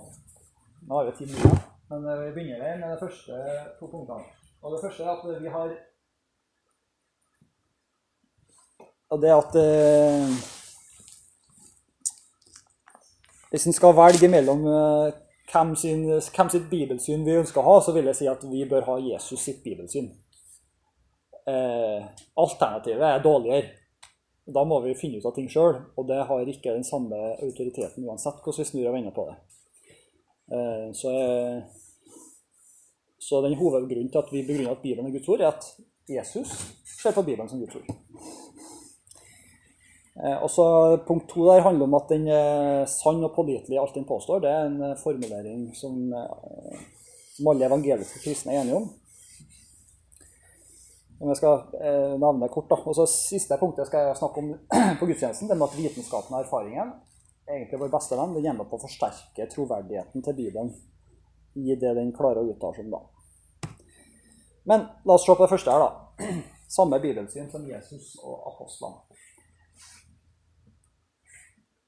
Nå 0.87 0.95
har 0.95 1.09
vi 1.09 1.17
ti 1.17 1.27
minutter, 1.27 1.59
men 1.91 2.07
eh, 2.07 2.25
vi 2.25 2.35
begynner 2.35 2.79
med 2.79 2.93
de 2.93 2.99
første 3.01 3.39
to 3.79 3.89
punktene. 3.91 4.23
Og 4.61 4.73
det 4.73 4.81
første 4.83 5.03
er 5.03 5.15
at 5.15 5.41
vi 5.43 5.55
har 5.55 5.71
Og 9.11 9.21
det 9.21 9.31
at 9.35 9.55
eh, 9.59 10.29
Hvis 13.51 13.65
en 13.67 13.75
skal 13.75 13.97
velge 13.97 14.27
mellom 14.31 14.63
eh, 14.71 15.11
hvem, 15.51 15.75
sin, 15.75 16.05
hvem 16.07 16.49
sitt 16.49 16.69
bibelsyn 16.71 17.25
vi 17.27 17.35
ønsker 17.41 17.59
å 17.59 17.65
ha, 17.67 17.81
så 17.83 17.91
vil 17.91 18.07
jeg 18.07 18.21
si 18.21 18.29
at 18.31 18.45
vi 18.47 18.63
bør 18.69 18.87
ha 18.87 18.95
Jesus 19.03 19.43
sitt 19.43 19.59
bibelsyn. 19.65 20.07
Eh, 21.51 22.05
alternativet 22.39 23.03
er 23.09 23.25
dårligere. 23.25 23.73
Da 24.55 24.63
må 24.63 24.79
vi 24.85 24.95
finne 24.95 25.19
ut 25.19 25.27
av 25.27 25.35
ting 25.35 25.49
sjøl, 25.51 25.75
og 25.99 26.07
det 26.07 26.21
har 26.29 26.47
ikke 26.47 26.77
den 26.77 26.87
samme 26.87 27.19
autoriteten 27.43 28.07
uansett 28.07 28.39
hvordan 28.39 28.63
vi 28.63 28.69
snur 28.69 28.87
og 28.87 28.95
vender 28.95 29.15
på 29.15 29.27
det. 29.27 29.35
Eh, 30.55 30.87
så, 30.95 31.11
jeg, 31.11 31.80
så 33.21 33.41
den 33.45 33.57
hovedgrunnen 33.59 34.09
til 34.09 34.21
at 34.21 34.31
vi 34.33 34.45
begrunner 34.47 34.73
at 34.73 34.81
Bibelen 34.83 35.07
er 35.07 35.13
Guds 35.13 35.29
ord, 35.29 35.41
er 35.41 35.51
at 35.53 35.65
Jesus 36.09 36.49
ser 37.01 37.13
på 37.13 37.21
Bibelen 37.21 37.49
som 37.49 37.59
Guds 37.61 37.75
ord. 37.75 37.85
Eh, 40.21 40.37
og 40.43 40.49
så 40.49 40.65
Punkt 41.07 41.29
to 41.29 41.45
der 41.47 41.61
handler 41.61 41.85
om 41.85 41.93
at 41.99 42.09
den 42.09 42.27
er 42.27 42.85
sann 42.89 43.23
og 43.23 43.35
pålitelig 43.35 43.79
alt 43.79 43.95
den 43.95 44.09
påstår. 44.09 44.41
Det 44.43 44.49
er 44.49 44.65
en 44.65 44.81
eh, 44.89 44.97
formulering 45.03 45.69
som, 45.77 46.01
eh, 46.13 46.81
som 47.37 47.47
alle 47.47 47.69
evangeliske 47.69 48.23
kristne 48.25 48.55
er 48.55 48.61
enige 48.61 48.81
om. 48.81 48.89
Om 51.21 51.29
jeg 51.29 51.37
skal 51.37 51.61
eh, 51.77 52.17
det 52.41 52.51
kort 52.51 52.69
da. 52.69 52.81
Og 52.85 52.95
så 52.97 53.05
Siste 53.05 53.57
punktet 53.61 53.87
skal 53.87 54.09
jeg 54.09 54.17
snakke 54.17 54.41
om 54.41 54.53
på 54.99 55.05
gudstjenesten. 55.05 55.47
Det 55.47 55.57
med 55.57 55.69
at 55.69 55.77
vitenskapen 55.77 56.35
og 56.35 56.41
erfaringen 56.41 56.95
egentlig 57.51 57.79
vår 57.79 57.91
beste 57.93 58.17
venn, 58.17 58.33
Det 58.33 58.49
er 58.49 58.57
med 58.57 58.69
på 58.69 58.79
å 58.79 58.85
forsterke 58.85 59.47
troverdigheten 59.51 60.23
til 60.23 60.37
Bibelen 60.37 60.73
i 61.55 61.75
det 61.75 61.93
den 61.97 62.13
klarer 62.15 62.43
å 62.43 62.53
uttale 62.53 62.77
seg 62.77 62.87
om. 62.87 62.95
da. 62.95 63.71
Men 64.63 64.87
la 65.05 65.17
oss 65.17 65.25
se 65.25 65.35
på 65.35 65.43
det 65.43 65.51
første 65.51 65.73
her, 65.73 65.85
da. 65.85 66.31
Samme 66.77 67.01
bibelsyn 67.03 67.49
som 67.51 67.67
Jesus 67.67 68.13
og 68.23 68.45
apostlene. 68.53 69.01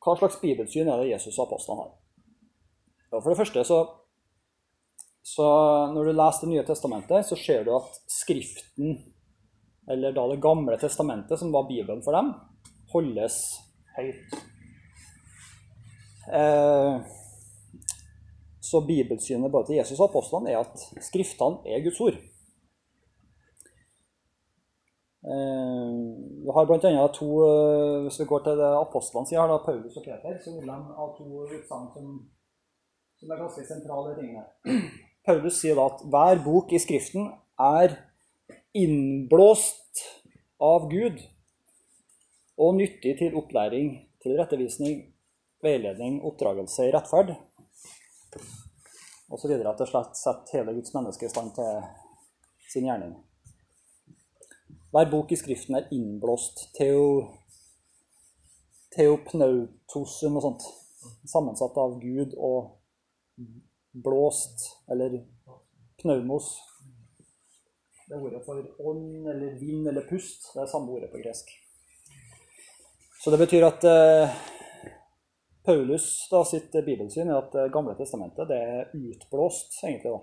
Hva 0.04 0.17
slags 0.19 0.39
bibelsyn 0.41 0.89
er 0.91 0.99
det 0.99 1.13
Jesus 1.13 1.38
og 1.38 1.45
apostlene 1.45 1.86
har? 1.86 1.91
Ja, 3.13 3.19
for 3.19 3.30
det 3.32 3.39
første 3.39 3.63
så, 3.67 3.78
så 5.23 5.47
Når 5.93 6.10
du 6.10 6.12
leser 6.17 6.47
Det 6.47 6.49
nye 6.52 6.65
testamentet, 6.67 7.28
så 7.30 7.38
ser 7.39 7.63
du 7.63 7.76
at 7.78 8.02
Skriften, 8.12 8.97
eller 9.88 10.15
da 10.15 10.26
Det 10.32 10.41
gamle 10.43 10.80
testamentet, 10.82 11.39
som 11.39 11.54
var 11.54 11.69
Bibelen 11.69 12.04
for 12.04 12.17
dem, 12.17 12.34
holdes 12.91 13.38
høyt. 13.95 14.36
Eh, 16.34 17.23
så 18.74 18.82
bibelsynet 18.86 19.52
både 19.54 19.70
til 19.70 19.80
Jesus 19.80 20.00
og 20.00 20.10
apostlene 20.10 20.54
er 20.54 20.62
at 20.64 21.04
Skriftene 21.06 21.62
er 21.70 21.84
Guds 21.86 22.00
ord. 22.04 22.18
Eh, 25.24 25.92
Vi 26.44 26.52
har 26.56 26.66
bl.a. 26.68 27.08
to 27.16 27.28
eh, 27.48 28.02
Hvis 28.04 28.20
vi 28.20 28.26
går 28.32 28.42
til 28.44 28.58
det 28.60 28.72
apostlene 28.82 29.30
sier, 29.30 29.48
da, 29.48 29.60
Paulus 29.64 30.00
og 30.00 30.04
Peter, 30.04 30.40
så 30.44 30.56
vil 30.56 30.68
de 30.68 30.80
ha 30.98 31.06
to 31.18 31.28
utsagn 31.46 31.86
som, 31.94 32.10
som 33.20 33.32
er 33.32 33.44
ganske 33.46 33.68
sentrale 33.70 34.18
ting 34.18 34.34
tingene. 34.34 34.82
Paulus 35.28 35.62
sier 35.62 35.80
da 35.80 35.88
at 35.94 36.04
hver 36.12 36.44
bok 36.44 36.74
i 36.76 36.82
Skriften 36.84 37.30
er 37.62 37.96
innblåst 38.76 40.04
av 40.64 40.90
Gud 40.92 41.22
og 42.60 42.76
nyttig 42.76 43.16
til 43.22 43.38
opplæring, 43.40 43.96
til 44.24 44.36
rettevisning, 44.40 45.00
veiledning, 45.64 46.20
oppdragelse 46.28 46.90
i 46.90 46.94
rettferd 46.94 47.36
osv. 49.34 49.54
Rett 49.58 49.84
og 49.84 49.89
slett 49.89 50.17
sette 50.19 50.58
hele 50.58 50.76
Guds 50.78 50.93
menneske 50.96 51.28
i 51.28 51.32
stand 51.32 51.54
til 51.58 51.82
sin 52.72 52.88
gjerning. 52.88 53.15
Hver 54.93 55.10
bok 55.10 55.34
i 55.34 55.39
Skriften 55.39 55.80
er 55.80 55.89
innblåst. 55.96 56.67
Theo, 56.78 57.04
Theopnautos 58.93 60.19
eller 60.28 60.46
sånt. 60.46 60.67
Sammensatt 61.28 61.78
av 61.82 61.98
Gud 62.00 62.36
og 62.38 62.76
blåst, 63.93 64.69
eller 64.91 65.17
pneumos. 66.02 66.54
Det 68.08 68.15
er 68.15 68.24
ordet 68.24 68.41
for 68.46 68.62
ånd 68.86 69.28
eller 69.30 69.58
vind 69.60 69.88
eller 69.89 70.06
pust. 70.10 70.52
Det 70.54 70.62
er 70.63 70.72
samme 70.72 70.91
ordet 70.93 71.12
på 71.12 71.22
gresk. 71.24 71.50
Så 73.24 73.32
det 73.32 73.39
betyr 73.39 73.65
at 73.65 73.86
eh, 73.88 74.41
Paulus 75.63 76.06
da, 76.32 76.43
sitt 76.47 76.73
bibelsyn 76.86 77.30
er 77.30 77.39
at 77.39 77.54
Det 77.56 77.71
gamle 77.73 77.95
testamentet 77.95 78.49
det 78.49 78.60
er 78.60 78.91
utblåst, 78.97 79.78
egentlig. 79.84 80.12
da. 80.12 80.19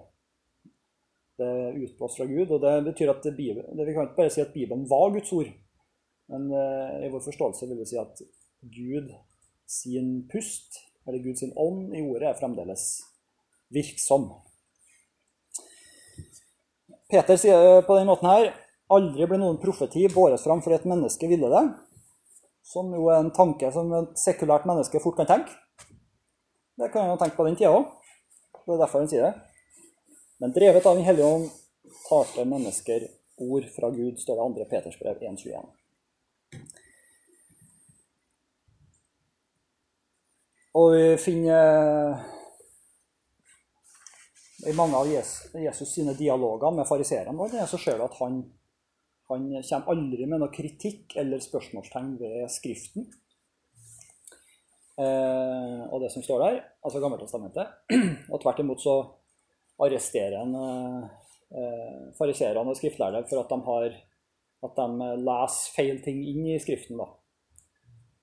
Det 1.40 1.48
er 1.48 1.78
utblåst 1.80 2.20
fra 2.20 2.26
Gud. 2.28 2.50
og 2.50 2.60
Det 2.60 2.74
betyr 2.90 3.10
at 3.14 3.28
Bibelen, 3.36 3.76
det, 3.76 3.86
Vi 3.86 3.94
kan 3.94 4.08
ikke 4.08 4.20
bare 4.20 4.30
si 4.30 4.40
at 4.40 4.52
Bibelen 4.52 4.88
var 4.90 5.10
Guds 5.10 5.32
ord, 5.32 5.50
men 6.28 6.52
eh, 6.52 7.06
i 7.06 7.10
vår 7.10 7.24
forståelse 7.24 7.68
vil 7.68 7.80
vi 7.80 7.88
si 7.88 7.96
at 7.98 8.22
Gud 8.60 9.08
sin 9.66 10.28
pust, 10.32 10.76
eller 11.06 11.22
Gud 11.22 11.36
sin 11.36 11.52
ånd 11.56 11.96
i 11.96 12.02
ordet, 12.02 12.28
er 12.28 12.40
fremdeles 12.40 13.00
virksom. 13.72 14.28
Peter 17.10 17.38
sier 17.40 17.80
på 17.86 17.96
den 17.98 18.10
måten 18.10 18.28
her 18.30 18.52
aldri 18.90 19.26
ble 19.26 19.38
noen 19.40 19.58
profeti 19.62 20.04
båret 20.12 20.42
fram 20.42 20.60
fordi 20.62 20.78
et 20.78 20.90
menneske 20.90 21.30
ville 21.30 21.50
det. 21.50 21.64
Som 22.70 22.92
jo 22.94 23.08
er 23.10 23.24
en 23.24 23.32
tanke 23.34 23.70
som 23.74 23.90
et 23.98 24.18
sekulært 24.20 24.68
menneske 24.70 25.02
fort 25.02 25.18
kan 25.18 25.28
tenke. 25.28 25.56
Det 26.78 26.92
kan 26.92 27.02
han 27.02 27.14
jo 27.14 27.20
tenke 27.20 27.36
på 27.36 27.46
den 27.48 27.58
tida 27.58 27.72
òg. 27.74 27.88
Det 28.62 28.76
er 28.76 28.82
derfor 28.84 29.02
han 29.02 29.10
sier 29.10 29.26
det. 29.26 29.34
Men 30.40 30.54
drevet 30.54 30.86
av 30.86 30.96
Den 30.96 31.04
hellige 31.04 31.26
ånd 31.26 31.50
talte 32.06 32.46
mennesker 32.46 33.08
ord 33.40 33.66
fra 33.74 33.90
Gud, 33.90 34.18
står 34.20 34.38
det 34.38 34.64
2. 34.64 34.68
Peters 34.70 34.98
brev 35.00 35.18
1.21. 35.20 35.66
Og 40.78 40.92
vi 40.94 41.16
finner 41.18 42.20
I 44.68 44.72
mange 44.76 44.96
av 44.96 45.08
Jesus, 45.08 45.54
Jesus 45.56 45.94
sine 45.94 46.14
dialoger 46.14 46.70
med 46.76 46.86
fariseerne 46.86 47.66
så 47.66 47.78
ser 47.80 47.96
du 47.96 48.04
at 48.04 48.18
han, 48.20 48.42
han 49.30 49.48
kommer 49.62 49.94
aldri 49.94 50.26
med 50.28 50.42
noe 50.42 50.52
kritikk 50.54 51.16
eller 51.20 51.42
spørsmålstegn 51.42 52.12
ved 52.20 52.50
Skriften 52.52 53.06
eh, 55.00 55.80
og 55.88 56.02
det 56.02 56.10
som 56.12 56.24
står 56.24 56.44
der, 56.44 56.60
altså 56.84 57.02
Gammeltestamentet. 57.02 57.74
Og 58.32 58.40
tvert 58.42 58.62
imot 58.62 58.82
så 58.82 58.96
arresterer 59.80 60.36
han 60.38 60.54
eh, 60.58 62.08
fariseerne 62.18 62.68
og 62.68 62.78
skriftlærerne 62.78 63.28
for 63.30 63.42
at 63.42 63.52
de, 63.52 63.60
har, 63.66 63.96
at 64.68 64.80
de 64.80 65.10
leser 65.24 65.76
feil 65.76 66.02
ting 66.04 66.20
inn 66.32 66.46
i 66.52 66.58
Skriften. 66.62 67.00
da. 67.00 67.08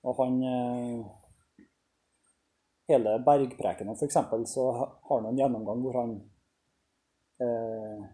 Og 0.06 0.20
han 0.22 0.42
eh, 0.54 1.14
Hele 2.88 3.18
bergprekenen, 3.20 3.98
f.eks., 4.00 4.14
så 4.48 4.62
har 4.72 5.10
han 5.10 5.26
en 5.28 5.36
gjennomgang 5.36 5.82
hvor 5.84 5.96
han 5.98 6.12
eh, 7.44 8.06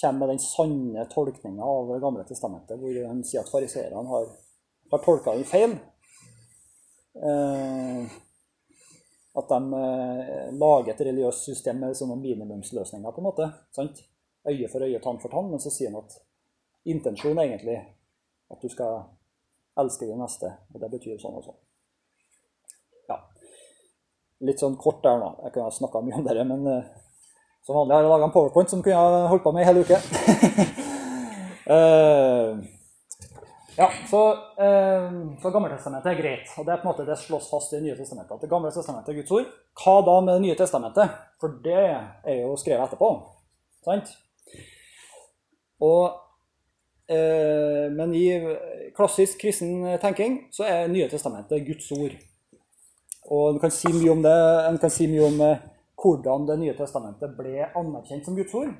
kommer 0.00 0.18
med 0.18 0.28
den 0.28 0.42
sanne 0.42 1.04
tolkninga 1.12 1.64
av 1.64 1.92
Det 1.94 2.00
gamle 2.00 2.24
testamentet, 2.24 2.78
hvor 2.80 2.96
han 3.06 3.22
sier 3.24 3.44
at 3.44 3.52
fariseerne 3.52 4.02
har, 4.08 4.26
har 4.90 5.04
tolka 5.04 5.34
den 5.36 5.48
feil. 5.48 5.76
Eh, 7.14 8.18
at 9.40 9.48
de 9.48 9.58
eh, 9.74 10.52
lager 10.58 10.92
et 10.92 11.04
religiøst 11.06 11.46
system 11.50 11.80
med 11.84 11.96
sånne 11.96 12.18
minimumsløsninger, 12.20 13.10
på 13.10 13.22
en 13.22 13.28
måte. 13.28 13.48
sant? 13.76 14.02
Øye 14.48 14.68
for 14.72 14.82
øye, 14.82 14.98
tann 15.04 15.20
for 15.20 15.32
tann. 15.32 15.50
Men 15.50 15.60
så 15.62 15.70
sier 15.70 15.92
han 15.92 16.02
at 16.02 16.16
intensjonen 16.84 17.38
er 17.38 17.50
egentlig 17.50 17.78
at 18.50 18.62
du 18.62 18.68
skal 18.72 19.04
elske 19.78 20.08
din 20.08 20.18
neste. 20.20 20.50
Og 20.74 20.80
det 20.82 20.90
betyr 20.96 21.20
sånn 21.20 21.38
og 21.38 21.46
sånn. 21.46 21.60
Ja. 23.10 23.20
Litt 24.48 24.62
sånn 24.62 24.78
kort 24.80 25.04
der 25.04 25.20
nå. 25.20 25.34
Jeg 25.44 25.54
kunne 25.54 25.68
ha 25.68 25.76
snakka 25.76 26.02
mye 26.04 26.18
om 26.18 26.26
det, 26.26 26.44
men 26.48 26.66
eh, 26.72 26.90
som 27.66 27.76
vanlig 27.76 27.94
har 27.94 28.04
jeg 28.04 28.10
laga 28.10 28.28
en 28.28 28.34
powerpoint 28.34 28.70
som 28.72 28.82
kunne 28.82 29.00
ha 29.00 29.24
holdt 29.30 29.44
på 29.44 29.52
med 29.52 29.62
i 29.62 29.68
hele 29.68 29.82
uke. 29.84 29.98
uh, 31.70 32.56
ja, 33.80 33.88
så, 34.10 34.22
uh, 34.60 35.18
så 35.42 35.52
Gammeltestamentet 35.52 36.12
er 36.12 36.22
greit. 36.22 36.54
og 36.56 36.66
Det 36.66 36.72
er 36.72 36.80
på 36.80 36.88
en 36.88 36.92
måte 36.92 37.06
det 37.08 37.18
slås 37.20 37.50
fast 37.52 37.74
i 37.74 37.76
Det 37.76 37.84
nye 37.84 37.98
testamentet. 37.98 38.32
At 38.34 38.40
Det 38.40 38.50
gamle 38.50 38.72
testamentet 38.72 39.12
er 39.12 39.20
Guds 39.20 39.36
ord. 39.36 39.52
Hva 39.82 39.98
da 40.08 40.16
med 40.24 40.34
Det 40.34 40.46
nye 40.46 40.56
testamentet? 40.56 41.20
For 41.40 41.60
det 41.64 41.84
er 41.84 42.40
jo 42.40 42.56
skrevet 42.56 42.88
etterpå. 42.88 43.12
Sant? 43.84 44.16
Og, 45.80 46.16
uh, 47.12 47.86
men 47.92 48.16
i 48.16 48.26
klassisk 48.96 49.40
kristen 49.44 49.84
tenking 50.00 50.46
så 50.52 50.64
er 50.64 50.88
Nye 50.88 51.08
testamentet 51.12 51.66
Guds 51.68 51.92
ord. 51.92 52.16
Og 53.30 53.52
En 53.52 53.60
kan 53.60 53.70
si 53.70 53.92
mye 53.92 54.16
om 54.16 54.24
det. 54.24 54.38
En 54.68 54.80
kan 54.80 54.90
si 54.90 55.06
mye 55.12 55.28
om 55.28 55.44
hvordan 56.00 56.46
Det 56.48 56.58
nye 56.60 56.76
testamentet 56.78 57.36
ble 57.36 57.66
anerkjent 57.76 58.24
som 58.24 58.36
Guds 58.38 58.54
ord. 58.56 58.72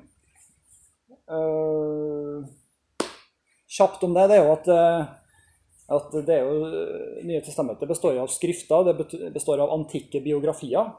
Uh, 1.31 2.41
kjapt 3.69 4.03
om 4.03 4.15
det, 4.17 4.27
det 4.31 4.39
er 4.39 4.45
jo 4.45 4.55
at, 4.55 4.69
at 5.95 6.17
det 6.27 6.35
er 6.35 6.47
jo, 6.49 6.83
Nye 7.29 7.43
testamentet 7.45 7.87
består 7.87 8.17
av 8.19 8.31
skrifter, 8.33 8.89
det 8.89 9.31
består 9.35 9.61
av 9.63 9.71
antikke 9.77 10.23
biografier, 10.25 10.89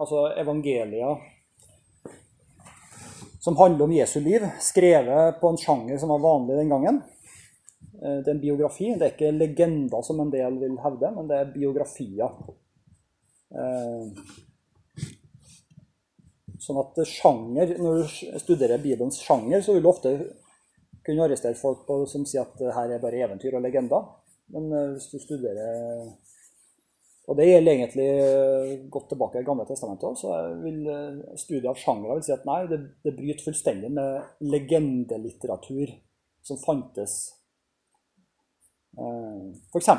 altså 0.00 0.26
evangelier 0.40 1.20
som 3.46 3.56
handler 3.56 3.84
om 3.84 3.92
Jesu 3.92 4.20
liv, 4.20 4.42
skrevet 4.58 5.36
på 5.40 5.48
en 5.48 5.58
sjanger 5.60 5.98
som 6.02 6.10
var 6.10 6.18
vanlig 6.18 6.56
den 6.58 6.72
gangen. 6.72 6.96
Det 8.00 8.26
er 8.26 8.32
en 8.32 8.40
biografi. 8.42 8.88
Det 8.98 9.06
er 9.06 9.12
ikke 9.12 9.28
legender, 9.36 10.02
som 10.02 10.18
en 10.18 10.32
del 10.32 10.56
vil 10.58 10.74
hevde, 10.82 11.12
men 11.14 11.28
det 11.30 11.38
er 11.38 11.52
biografier. 11.52 12.32
Sånn 16.66 16.80
at 16.82 16.98
sjanger, 17.06 17.76
Når 17.78 18.02
du 18.02 18.38
studerer 18.42 18.82
Bibelens 18.82 19.20
sjanger, 19.22 19.62
så 19.62 19.76
vil 19.76 19.84
du 19.84 19.90
ofte 19.90 20.14
kunne 21.06 21.22
arrestere 21.22 21.54
folk 21.54 21.84
på, 21.86 22.00
som 22.10 22.24
sier 22.26 22.42
at 22.42 22.62
her 22.74 22.96
er 22.96 23.02
bare 23.02 23.20
eventyr 23.22 23.54
og 23.54 23.62
legender. 23.62 24.08
Men 24.50 24.70
hvis 24.94 25.10
du 25.12 25.18
studerer 25.22 26.14
Og 27.26 27.34
det 27.34 27.46
gjelder 27.48 27.72
egentlig 27.72 28.90
godt 28.90 29.08
tilbake 29.10 29.40
i 29.42 29.46
Gamle 29.46 29.64
testamentet 29.66 30.06
òg, 30.06 30.18
så 30.18 30.34
vil 30.62 30.84
studiet 31.34 31.66
av 31.66 31.78
sjangere 31.80 32.22
si 32.22 32.30
at 32.30 32.44
nei, 32.46 32.60
det, 32.70 32.78
det 33.02 33.16
bryter 33.16 33.42
fullstendig 33.48 33.90
med 33.90 34.44
legendelitteratur 34.46 35.90
som 36.46 36.60
fantes. 36.62 37.16
F.eks. 39.74 39.90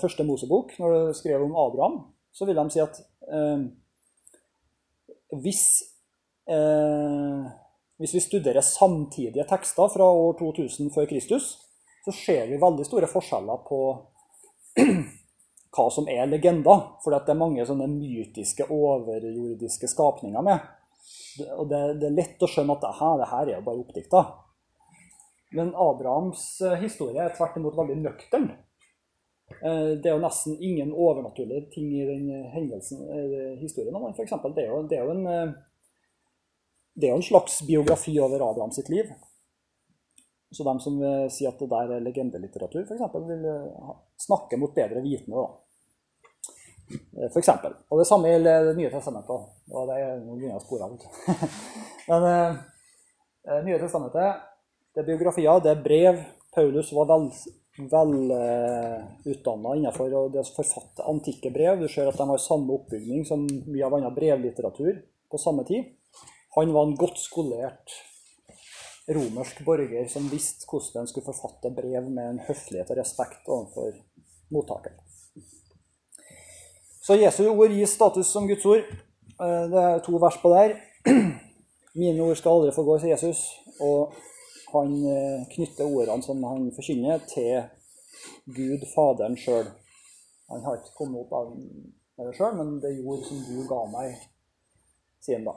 første 0.00 0.24
Mosebok, 0.24 0.72
når 0.80 0.94
du 0.94 1.12
skrev 1.20 1.44
om 1.44 1.54
Abraham, 1.66 2.00
så 2.32 2.48
vil 2.48 2.56
de 2.56 2.64
si 2.72 2.80
at 2.82 2.98
eh, 3.28 3.68
hvis 5.44 5.64
eh, 6.50 7.50
hvis 8.02 8.14
vi 8.14 8.20
studerer 8.20 8.64
samtidige 8.66 9.44
tekster 9.48 9.88
fra 9.88 10.08
år 10.10 10.38
2000 10.38 10.90
før 10.94 11.06
Kristus, 11.06 11.52
så 12.04 12.12
ser 12.12 12.48
vi 12.50 12.60
veldig 12.60 12.86
store 12.86 13.06
forskjeller 13.10 13.60
på 13.68 13.80
hva 15.76 15.86
som 15.94 16.08
er 16.10 16.26
legender. 16.26 16.82
For 17.04 17.14
det 17.14 17.30
er 17.30 17.38
mange 17.38 17.66
sånne 17.68 17.86
mytiske, 17.92 18.66
overjordiske 18.66 19.90
skapninger 19.92 20.42
med. 20.42 20.66
Og 21.58 21.68
det, 21.70 21.82
det 22.02 22.10
er 22.10 22.18
lett 22.18 22.42
å 22.42 22.50
skjønne 22.50 22.74
at 22.74 22.84
dette, 22.88 23.14
det 23.22 23.30
her 23.30 23.46
er 23.46 23.56
jo 23.56 23.66
bare 23.70 23.84
oppdikta. 23.86 24.26
Men 25.54 25.74
Abrahams 25.76 26.44
historie 26.80 27.22
er 27.22 27.34
tvert 27.36 27.58
imot 27.60 27.76
veldig 27.76 28.02
nøktern. 28.02 28.50
Det 29.62 30.08
er 30.08 30.14
jo 30.14 30.22
nesten 30.22 30.56
ingen 30.64 30.94
overnaturlige 30.96 31.66
ting 31.74 31.90
i 31.92 32.06
den 32.08 32.30
hendelsen, 32.54 33.02
historien 33.60 33.94
om 33.94 34.06
eksempel. 34.10 34.54
Det, 34.56 34.64
er 34.64 34.72
jo, 34.72 34.86
det 34.88 34.96
er 34.96 35.04
jo 35.04 35.16
en 35.18 35.52
det 36.94 37.08
er 37.08 37.14
jo 37.14 37.20
en 37.20 37.26
slags 37.26 37.60
biografi 37.66 38.14
over 38.20 38.44
Abraham 38.44 38.72
sitt 38.74 38.90
liv. 38.92 39.10
Så 40.52 40.66
de 40.66 40.74
som 40.84 40.98
sier 41.32 41.48
at 41.48 41.60
det 41.62 41.70
der 41.70 41.94
er 41.96 42.04
legendelitteratur, 42.04 42.84
f.eks., 42.84 43.14
vil 43.28 43.46
snakke 44.20 44.58
mot 44.60 44.74
bedre 44.76 45.00
vitende. 45.00 45.46
For 47.32 47.38
eksempel. 47.40 47.72
og 47.88 48.02
det 48.02 48.04
samme 48.04 48.28
gjelder 48.28 48.66
Det 48.66 48.74
nye 48.76 48.90
testamentet. 48.92 49.46
Og 49.72 49.88
det 49.88 49.96
er 49.96 50.18
noen 50.20 50.36
begynner 50.42 50.60
å 50.60 50.64
spore 50.66 50.84
av. 50.84 51.06
Men 52.10 52.26
Det 53.46 53.62
nye 53.64 53.80
testamentet 53.80 54.42
det 54.92 55.00
er 55.00 55.08
biografier, 55.08 55.60
det 55.64 55.70
er 55.72 55.80
brev. 55.80 56.18
Paulus 56.52 56.90
var 56.92 57.06
vel, 57.08 57.30
velutdanna 57.88 59.70
uh, 59.70 59.78
innenfor 59.78 60.12
å 60.18 60.26
forfatte 60.52 61.06
antikke 61.08 61.48
brev. 61.54 61.80
Du 61.80 61.88
ser 61.88 62.10
at 62.10 62.18
de 62.20 62.26
har 62.28 62.42
samme 62.42 62.74
oppbygning 62.76 63.24
som 63.24 63.46
mye 63.46 63.86
av 63.86 63.96
annen 63.96 64.12
brevlitteratur 64.12 64.98
på 65.32 65.40
samme 65.40 65.64
tid. 65.68 65.88
Han 66.56 66.72
var 66.72 66.86
en 66.86 66.96
godt 66.96 67.18
skolert 67.18 67.94
romersk 69.08 69.64
borger 69.66 70.08
som 70.08 70.28
visste 70.30 70.68
hvordan 70.68 71.02
en 71.02 71.10
skulle 71.10 71.26
forfatte 71.26 71.72
brev 71.74 72.10
med 72.10 72.28
en 72.28 72.42
høflighet 72.46 72.90
og 72.92 72.98
respekt 73.00 73.48
overfor 73.48 73.96
mottakeren. 74.52 74.98
Så 77.02 77.16
Jesu 77.18 77.48
ord 77.48 77.72
gis 77.74 77.96
status 77.96 78.28
som 78.30 78.46
Guds 78.46 78.66
ord. 78.66 78.84
Det 79.72 79.80
er 79.82 80.02
to 80.06 80.20
vers 80.22 80.36
på 80.42 80.52
der. 80.52 80.76
Mine 81.98 82.22
ord 82.22 82.36
skal 82.38 82.58
aldri 82.58 82.74
forgå, 82.76 82.98
sier 83.02 83.16
Jesus. 83.16 83.40
Og 83.82 84.12
han 84.70 84.92
knytter 85.50 85.88
ordene 85.88 86.22
som 86.22 86.44
han 86.46 86.70
forkynner, 86.76 87.24
til 87.32 87.64
Gud, 88.54 88.86
Faderen 88.94 89.34
sjøl. 89.36 89.66
Han 90.52 90.62
har 90.62 90.78
ikke 90.78 90.94
kommet 91.00 91.24
opp 91.24 91.34
av 91.40 91.50
det 92.28 92.36
sjøl, 92.38 92.54
men 92.60 92.76
det 92.84 92.94
ord 93.02 93.26
som 93.26 93.42
du 93.48 93.64
ga 93.66 93.82
meg, 93.90 94.14
sier 95.24 95.40
han 95.40 95.50
da. 95.50 95.56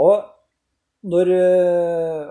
Og 0.00 1.10
når, 1.10 1.30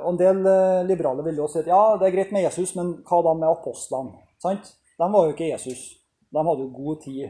og 0.04 0.10
en 0.12 0.20
del 0.20 0.42
liberale 0.90 1.26
vil 1.26 1.42
jo 1.42 1.48
si 1.50 1.62
at 1.62 1.70
ja, 1.72 1.82
det 1.98 2.08
er 2.08 2.16
greit 2.16 2.34
med 2.34 2.46
Jesus, 2.46 2.76
men 2.78 3.00
hva 3.08 3.22
da 3.26 3.34
med 3.38 3.50
apostlene? 3.50 4.20
Sant? 4.42 4.74
De 5.00 5.08
var 5.10 5.26
jo 5.26 5.34
ikke 5.34 5.50
Jesus. 5.50 5.82
De 6.30 6.44
hadde 6.46 6.66
jo 6.66 6.74
god 6.76 7.02
tid 7.06 7.30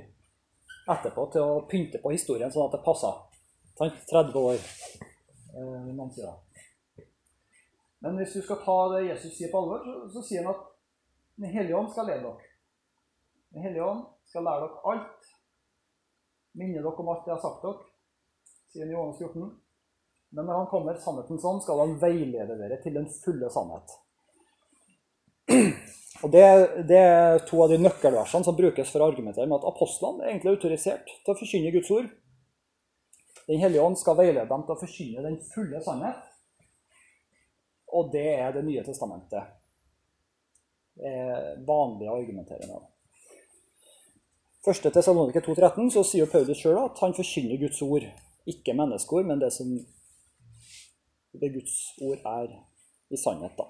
etterpå 0.90 1.26
til 1.34 1.46
å 1.46 1.64
pynte 1.70 2.02
på 2.02 2.12
historien 2.14 2.52
sånn 2.52 2.68
at 2.68 2.76
det 2.76 2.84
passa. 2.86 3.14
30 3.80 4.36
år. 4.36 4.60
Det. 6.16 6.34
Men 8.04 8.18
hvis 8.20 8.34
du 8.36 8.42
skal 8.42 8.60
ta 8.64 8.78
det 8.94 9.06
Jesus 9.08 9.38
sier 9.38 9.52
på 9.52 9.62
alvor, 9.62 9.86
så, 9.86 10.10
så 10.16 10.26
sier 10.28 10.44
han 10.44 10.56
at 10.56 10.66
Den 11.40 11.54
hellige 11.54 11.78
ånd 11.78 11.88
skal 11.94 12.10
lede 12.10 12.26
dere. 12.26 12.50
Den 13.56 13.64
hellige 13.64 13.86
ånd 13.86 14.02
skal 14.28 14.44
lære 14.44 14.66
dere 14.66 14.92
alt. 14.92 15.30
Minne 16.60 16.82
dere 16.82 16.92
om 16.92 17.12
alt 17.14 17.30
jeg 17.30 17.36
har 17.38 17.44
sagt 17.46 17.64
dere, 17.64 17.86
sier 18.74 18.84
han 18.84 18.92
i 18.92 18.96
Johannes 18.98 19.22
14. 19.24 19.46
Men 20.30 20.46
når 20.46 20.62
han 20.62 20.70
kommer 20.70 20.98
sannheten 21.02 21.42
sånn, 21.42 21.62
skal 21.64 21.82
han 21.82 21.98
veilede 22.02 22.58
dere 22.60 22.78
til 22.84 22.96
den 23.00 23.08
fulle 23.10 23.50
sannhet. 23.54 23.96
Og 26.24 26.32
det, 26.34 26.44
det, 26.90 27.00
er 27.00 27.44
to 27.48 27.62
av 27.64 27.72
de 27.72 27.80
nøkkelversene 27.80 28.46
som 28.46 28.58
brukes 28.58 28.92
for 28.92 29.02
å 29.02 29.08
argumentere 29.10 29.48
med 29.48 29.62
at 29.62 29.70
apostlene 29.70 30.26
er 30.26 30.34
egentlig 30.34 30.58
autorisert 30.58 31.08
til 31.08 31.34
å 31.34 31.38
forkynne 31.40 31.72
Guds 31.74 31.92
ord. 31.96 32.10
Den 33.50 33.62
hellige 33.64 33.86
ånd 33.86 33.98
skal 33.98 34.18
veilede 34.20 34.50
dem 34.50 34.66
til 34.66 34.76
å 34.76 34.82
forkynne 34.82 35.26
den 35.26 35.40
fulle 35.54 35.82
sannhet. 35.86 36.20
Og 37.96 38.12
det 38.14 38.28
er 38.36 38.54
Det 38.54 38.66
nye 38.68 38.84
testamentet. 38.86 39.56
Det 41.00 41.10
er 41.10 41.62
vanlig 41.66 42.10
å 42.10 42.18
argumentere 42.20 42.68
med. 42.68 42.84
Første 44.66 44.92
Tessalonike 44.92 45.42
2,13 45.42 45.88
så 45.96 46.04
sier 46.04 46.28
Paulus 46.30 46.60
sjøl 46.60 46.82
at 46.82 47.00
han 47.00 47.16
forkynner 47.16 47.62
Guds 47.62 47.80
ord. 47.82 48.04
Ikke 48.46 48.76
menneskeord, 48.76 49.30
men 49.30 49.40
det 49.40 49.54
som 49.56 49.72
det 51.42 51.54
Guds 51.54 51.76
ord 52.02 52.18
er 52.26 52.56
i 53.10 53.18
sannhet, 53.18 53.58
da. 53.58 53.70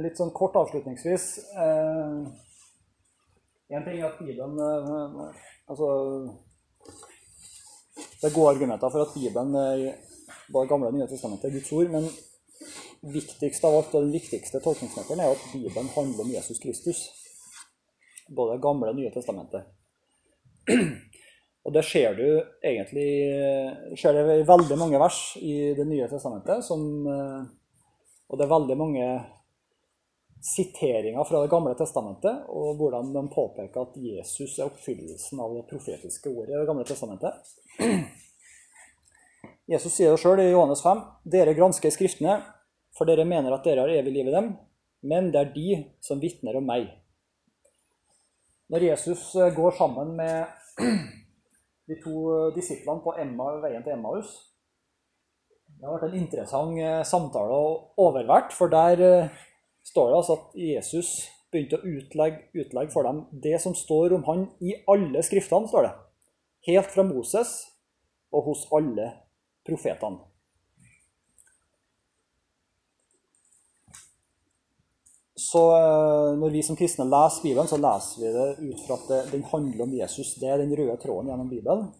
Litt 0.00 0.16
sånn 0.16 0.32
kort 0.32 0.54
avslutningsvis. 0.56 1.24
Eh, 1.52 2.20
en 3.76 3.84
ting 3.84 3.98
er 3.98 4.06
at 4.08 4.16
Bibelen 4.20 4.56
eh, 4.56 5.42
Altså 5.68 5.88
Det 8.22 8.30
er 8.30 8.34
gode 8.34 8.54
argumenter 8.54 8.88
for 8.88 9.04
at 9.04 9.12
Bibelen, 9.12 9.52
eh, 9.60 9.92
både 10.48 10.70
Gamle 10.70 10.88
og 10.88 10.96
Nye 10.96 11.08
testamentet, 11.10 11.50
er 11.50 11.58
Guds 11.58 11.72
ord. 11.76 11.92
Men 11.92 12.08
viktigst 13.02 13.64
av 13.64 13.76
alt, 13.76 13.94
og 13.94 14.06
den 14.06 14.14
viktigste 14.14 14.60
tolkningsnøkkelen 14.62 15.22
er 15.24 15.34
at 15.34 15.46
Bibelen 15.52 15.90
handler 15.96 16.24
om 16.24 16.32
Jesus 16.32 16.60
Kristus. 16.62 17.04
Både 18.30 18.60
Gamle 18.62 18.92
og 18.92 18.98
Nye 18.98 19.10
testamentet. 19.14 19.66
Og 21.62 21.70
det 21.74 21.84
ser 21.86 22.16
du 22.18 22.26
egentlig 22.66 23.08
ser 23.98 24.16
det 24.16 24.40
i 24.40 24.46
veldig 24.46 24.78
mange 24.80 24.98
vers 24.98 25.18
i 25.38 25.74
Det 25.78 25.86
nye 25.86 26.08
testamentet. 26.10 26.64
Som, 26.66 27.06
og 27.06 28.38
det 28.38 28.46
er 28.46 28.54
veldig 28.54 28.78
mange 28.80 29.06
siteringer 30.42 31.24
fra 31.24 31.42
Det 31.42 31.50
gamle 31.50 31.74
testamentet, 31.78 32.48
og 32.50 32.80
hvordan 32.80 33.12
de 33.14 33.22
påpeker 33.30 33.84
at 33.84 33.94
Jesus 33.94 34.58
er 34.58 34.66
oppfyllelsen 34.66 35.38
av 35.42 35.54
det 35.54 35.68
profetiske 35.70 36.32
ordet 36.32 36.56
i 36.56 36.58
Det 36.58 36.66
gamle 36.66 36.86
testamentet. 36.88 37.52
Jesus 39.70 39.94
sier 39.94 40.10
det 40.10 40.18
sjøl 40.18 40.42
i 40.42 40.50
Johannes 40.50 40.82
5.: 40.82 40.98
Dere 41.30 41.54
gransker 41.54 41.94
Skriftene, 41.94 42.40
for 42.96 43.08
dere 43.08 43.24
mener 43.28 43.54
at 43.54 43.64
dere 43.64 43.84
har 43.84 43.92
evig 43.92 44.12
liv 44.14 44.28
i 44.28 44.34
dem, 44.34 44.52
men 45.08 45.30
det 45.32 45.40
er 45.40 45.54
de 45.54 45.68
som 46.04 46.20
vitner 46.22 46.58
om 46.58 46.66
meg. 46.68 46.90
Når 48.72 48.86
Jesus 48.86 49.34
eh, 49.36 49.52
går 49.52 49.74
sammen 49.76 50.14
med 50.16 50.46
de 51.88 51.98
to 52.00 52.48
disiplene 52.56 53.04
på 53.04 53.14
Emma, 53.20 53.50
veien 53.60 53.84
til 53.84 53.96
Emmaus 53.96 54.30
Det 55.66 55.84
har 55.84 55.98
vært 55.98 56.06
en 56.08 56.20
interessant 56.22 56.78
eh, 56.80 57.02
samtale 57.04 57.58
å 57.58 57.74
overvært, 58.06 58.54
for 58.56 58.72
der 58.72 59.02
eh, 59.04 59.42
står 59.84 60.08
det 60.08 60.18
altså 60.20 60.38
at 60.38 60.56
Jesus 60.56 61.12
begynte 61.52 61.80
å 61.80 61.84
utlegge, 61.84 62.46
utlegge 62.56 62.94
for 62.94 63.04
dem 63.04 63.24
det 63.44 63.58
som 63.60 63.76
står 63.76 64.16
om 64.16 64.24
han 64.30 64.46
i 64.64 64.78
alle 64.88 65.20
skriftene. 65.26 65.68
står 65.68 65.88
det. 65.88 65.94
Helt 66.70 66.92
fra 66.94 67.04
Moses 67.04 67.56
og 68.32 68.46
hos 68.48 68.64
alle 68.72 69.10
profetene. 69.66 70.31
Så 75.52 75.62
eh, 75.76 76.28
når 76.40 76.54
vi 76.54 76.62
som 76.64 76.78
kristne 76.78 77.04
leser 77.04 77.44
Bibelen, 77.44 77.68
så 77.68 77.80
leser 77.80 78.22
vi 78.22 78.30
det 78.32 78.46
ut 78.70 78.86
fra 78.86 78.96
at 78.96 79.32
den 79.32 79.44
handler 79.50 79.84
om 79.84 79.96
Jesus. 79.98 80.36
Det 80.40 80.48
er 80.48 80.62
den 80.62 80.72
røde 80.78 80.96
tråden 81.02 81.28
gjennom 81.28 81.50
Bibelen. 81.50 81.90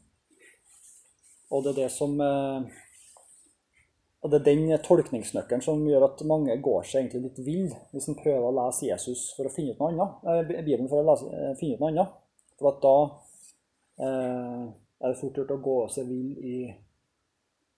Og 1.53 1.65
det 1.65 1.75
er 1.75 1.83
det 1.83 1.91
som 1.93 2.17
eh, 2.25 2.71
og 4.23 4.31
Det 4.31 4.39
er 4.39 4.45
den 4.55 4.79
tolkningsnøkkelen 4.87 5.63
som 5.65 5.81
gjør 5.83 6.05
at 6.07 6.21
mange 6.31 6.55
går 6.63 6.85
seg 6.87 7.01
egentlig 7.01 7.25
litt 7.25 7.39
vill 7.43 7.73
hvis 7.91 8.07
en 8.07 8.19
prøver 8.21 8.45
å 8.47 8.55
lese 8.55 8.87
Jesus 8.87 9.25
for 9.35 9.49
å 9.49 9.55
finne 9.55 9.75
ut 9.75 9.81
noe 9.83 9.91
annet. 9.91 10.53
Bibelen 10.63 10.91
for 10.91 11.03
å 11.03 11.07
lese, 11.09 11.27
eh, 11.35 11.55
finne 11.59 11.75
ut 11.75 11.83
noe 11.83 11.91
annet. 11.91 12.13
For 12.61 12.71
at 12.71 12.79
da 12.85 12.97
eh, 14.07 14.61
er 15.03 15.11
det 15.11 15.19
fort 15.19 15.41
gjort 15.41 15.57
å 15.57 15.63
gå 15.67 15.77
seg 15.91 16.07
vill 16.07 16.37
i, 16.39 16.59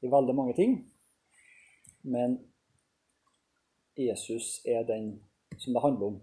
i 0.04 0.12
veldig 0.12 0.34
mange 0.36 0.56
ting. 0.58 0.76
Men 2.04 2.36
Jesus 3.96 4.58
er 4.68 4.84
den 4.84 5.14
som 5.58 5.76
det 5.76 5.82
handler 5.84 6.12
om. 6.12 6.18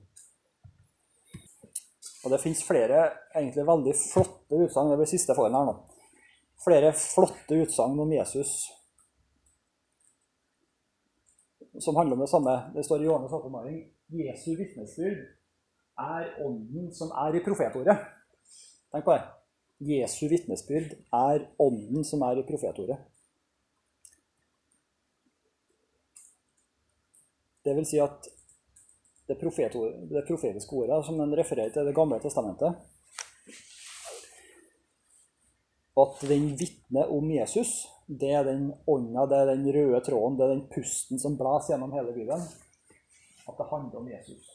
Og 2.22 2.34
det 2.34 2.42
fins 2.44 2.62
flere 2.64 3.08
egentlig 3.36 3.66
veldig 3.66 3.96
flotte 3.98 4.60
utsagn. 4.66 4.92
Det 4.92 5.00
blir 5.00 5.10
siste 5.10 5.36
foran 5.38 5.58
her 5.58 5.72
nå. 5.72 5.76
Flere 6.62 6.94
flotte 6.94 7.58
utsagn 7.64 7.98
om 8.00 8.14
Jesus 8.14 8.54
som 11.80 11.96
handler 11.96 12.14
om 12.14 12.20
det 12.20 12.30
samme. 12.30 12.72
Det 12.76 12.84
står 12.86 13.02
i 13.02 13.08
Johannes' 13.08 13.34
åpenbaring 13.34 13.78
Jesu 14.12 14.56
vitnesbyrd 14.60 15.22
er 16.00 16.34
ånden 16.44 16.92
som 16.96 17.12
er 17.16 17.38
i 17.38 17.44
profetordet. 17.46 17.96
Tenk 18.92 19.06
på 19.06 19.16
det. 19.16 19.24
Jesu 19.88 20.28
vitnesbyrd 20.30 20.98
er 21.16 21.48
ånden 21.60 22.04
som 22.06 22.22
er 22.28 22.42
i 22.42 22.46
profetordet. 22.48 23.00
Det 27.66 27.76
vil 27.78 27.86
si 27.86 28.02
at 28.02 28.28
det, 29.40 29.82
det 30.12 30.26
profetiske 30.28 30.76
ordet 30.76 31.00
som 31.06 31.20
den 31.22 31.36
refererer 31.38 31.74
til 31.74 31.88
Det 31.88 31.96
gamle 31.96 32.20
testamentet, 32.24 32.76
at 36.02 36.22
den 36.28 36.48
vitner 36.60 37.12
om 37.12 37.32
Jesus, 37.32 37.88
det 38.08 38.32
er 38.32 38.48
den 38.48 38.72
ånda, 38.88 39.26
det 39.28 39.38
er 39.42 39.52
den 39.52 39.68
røde 39.76 40.00
tråden, 40.06 40.38
det 40.38 40.46
er 40.46 40.54
den 40.56 40.66
pusten 40.72 41.20
som 41.20 41.38
blåser 41.40 41.74
gjennom 41.74 41.94
hele 41.96 42.16
Bibelen. 42.16 42.44
At 43.48 43.58
det 43.58 43.70
handler 43.72 44.00
om 44.00 44.10
Jesus. 44.12 44.50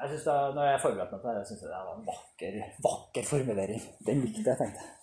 Jeg 0.00 0.08
synes 0.08 0.24
det, 0.24 0.34
når 0.54 0.64
jeg 0.70 0.80
forberedte 0.82 1.16
meg 1.16 1.22
til 1.24 1.36
det, 1.36 1.46
syns 1.48 1.62
jeg 1.62 1.70
det 1.72 1.78
var 1.86 1.96
en 1.98 2.08
vakker, 2.08 2.58
vakker 2.86 3.24
formulering. 3.26 3.80
Den 4.06 4.20
likte 4.24 4.44
jeg, 4.46 4.58
tenkte 4.60 4.84
jeg. 4.84 4.94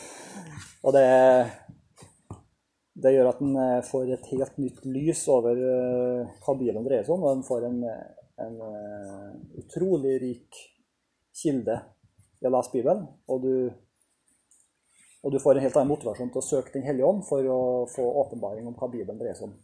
Og 0.84 0.94
det, 0.96 1.04
det, 3.02 3.12
gjør 3.14 3.30
at 3.30 3.42
en 3.44 3.54
eh, 3.60 3.84
får 3.86 4.10
et 4.14 4.26
helt 4.32 4.58
nytt 4.60 4.80
lys 4.88 5.22
over 5.32 5.58
eh, 5.58 6.32
hva 6.44 6.56
Bibelen 6.56 6.86
dreier 6.86 7.06
seg 7.06 7.14
om, 7.16 7.26
og 7.26 7.36
en 7.36 7.46
får 7.46 7.66
en, 7.68 7.78
en 8.46 8.58
eh, 8.66 9.30
utrolig 9.62 10.16
rik 10.22 10.60
kilde 11.40 11.78
i 12.40 12.48
å 12.48 12.52
lese 12.52 12.74
Bibelen. 12.74 13.06
Og 13.30 13.44
du, 13.44 13.54
og 15.24 15.34
du, 15.34 15.40
får 15.42 15.58
en 15.58 15.66
helt 15.66 15.80
annen 15.80 15.92
motivasjon 15.92 16.32
til 16.32 16.42
å 16.42 16.46
søke 16.46 16.74
Den 16.76 16.86
hellige 16.88 17.08
ånd 17.08 17.26
for 17.28 17.44
å 17.44 17.60
få 17.90 18.06
åpenbaring 18.24 18.68
om 18.68 18.76
hva 18.76 18.90
Bibelen 18.92 19.20
dreier 19.20 19.38
seg 19.38 19.50
om. 19.50 19.58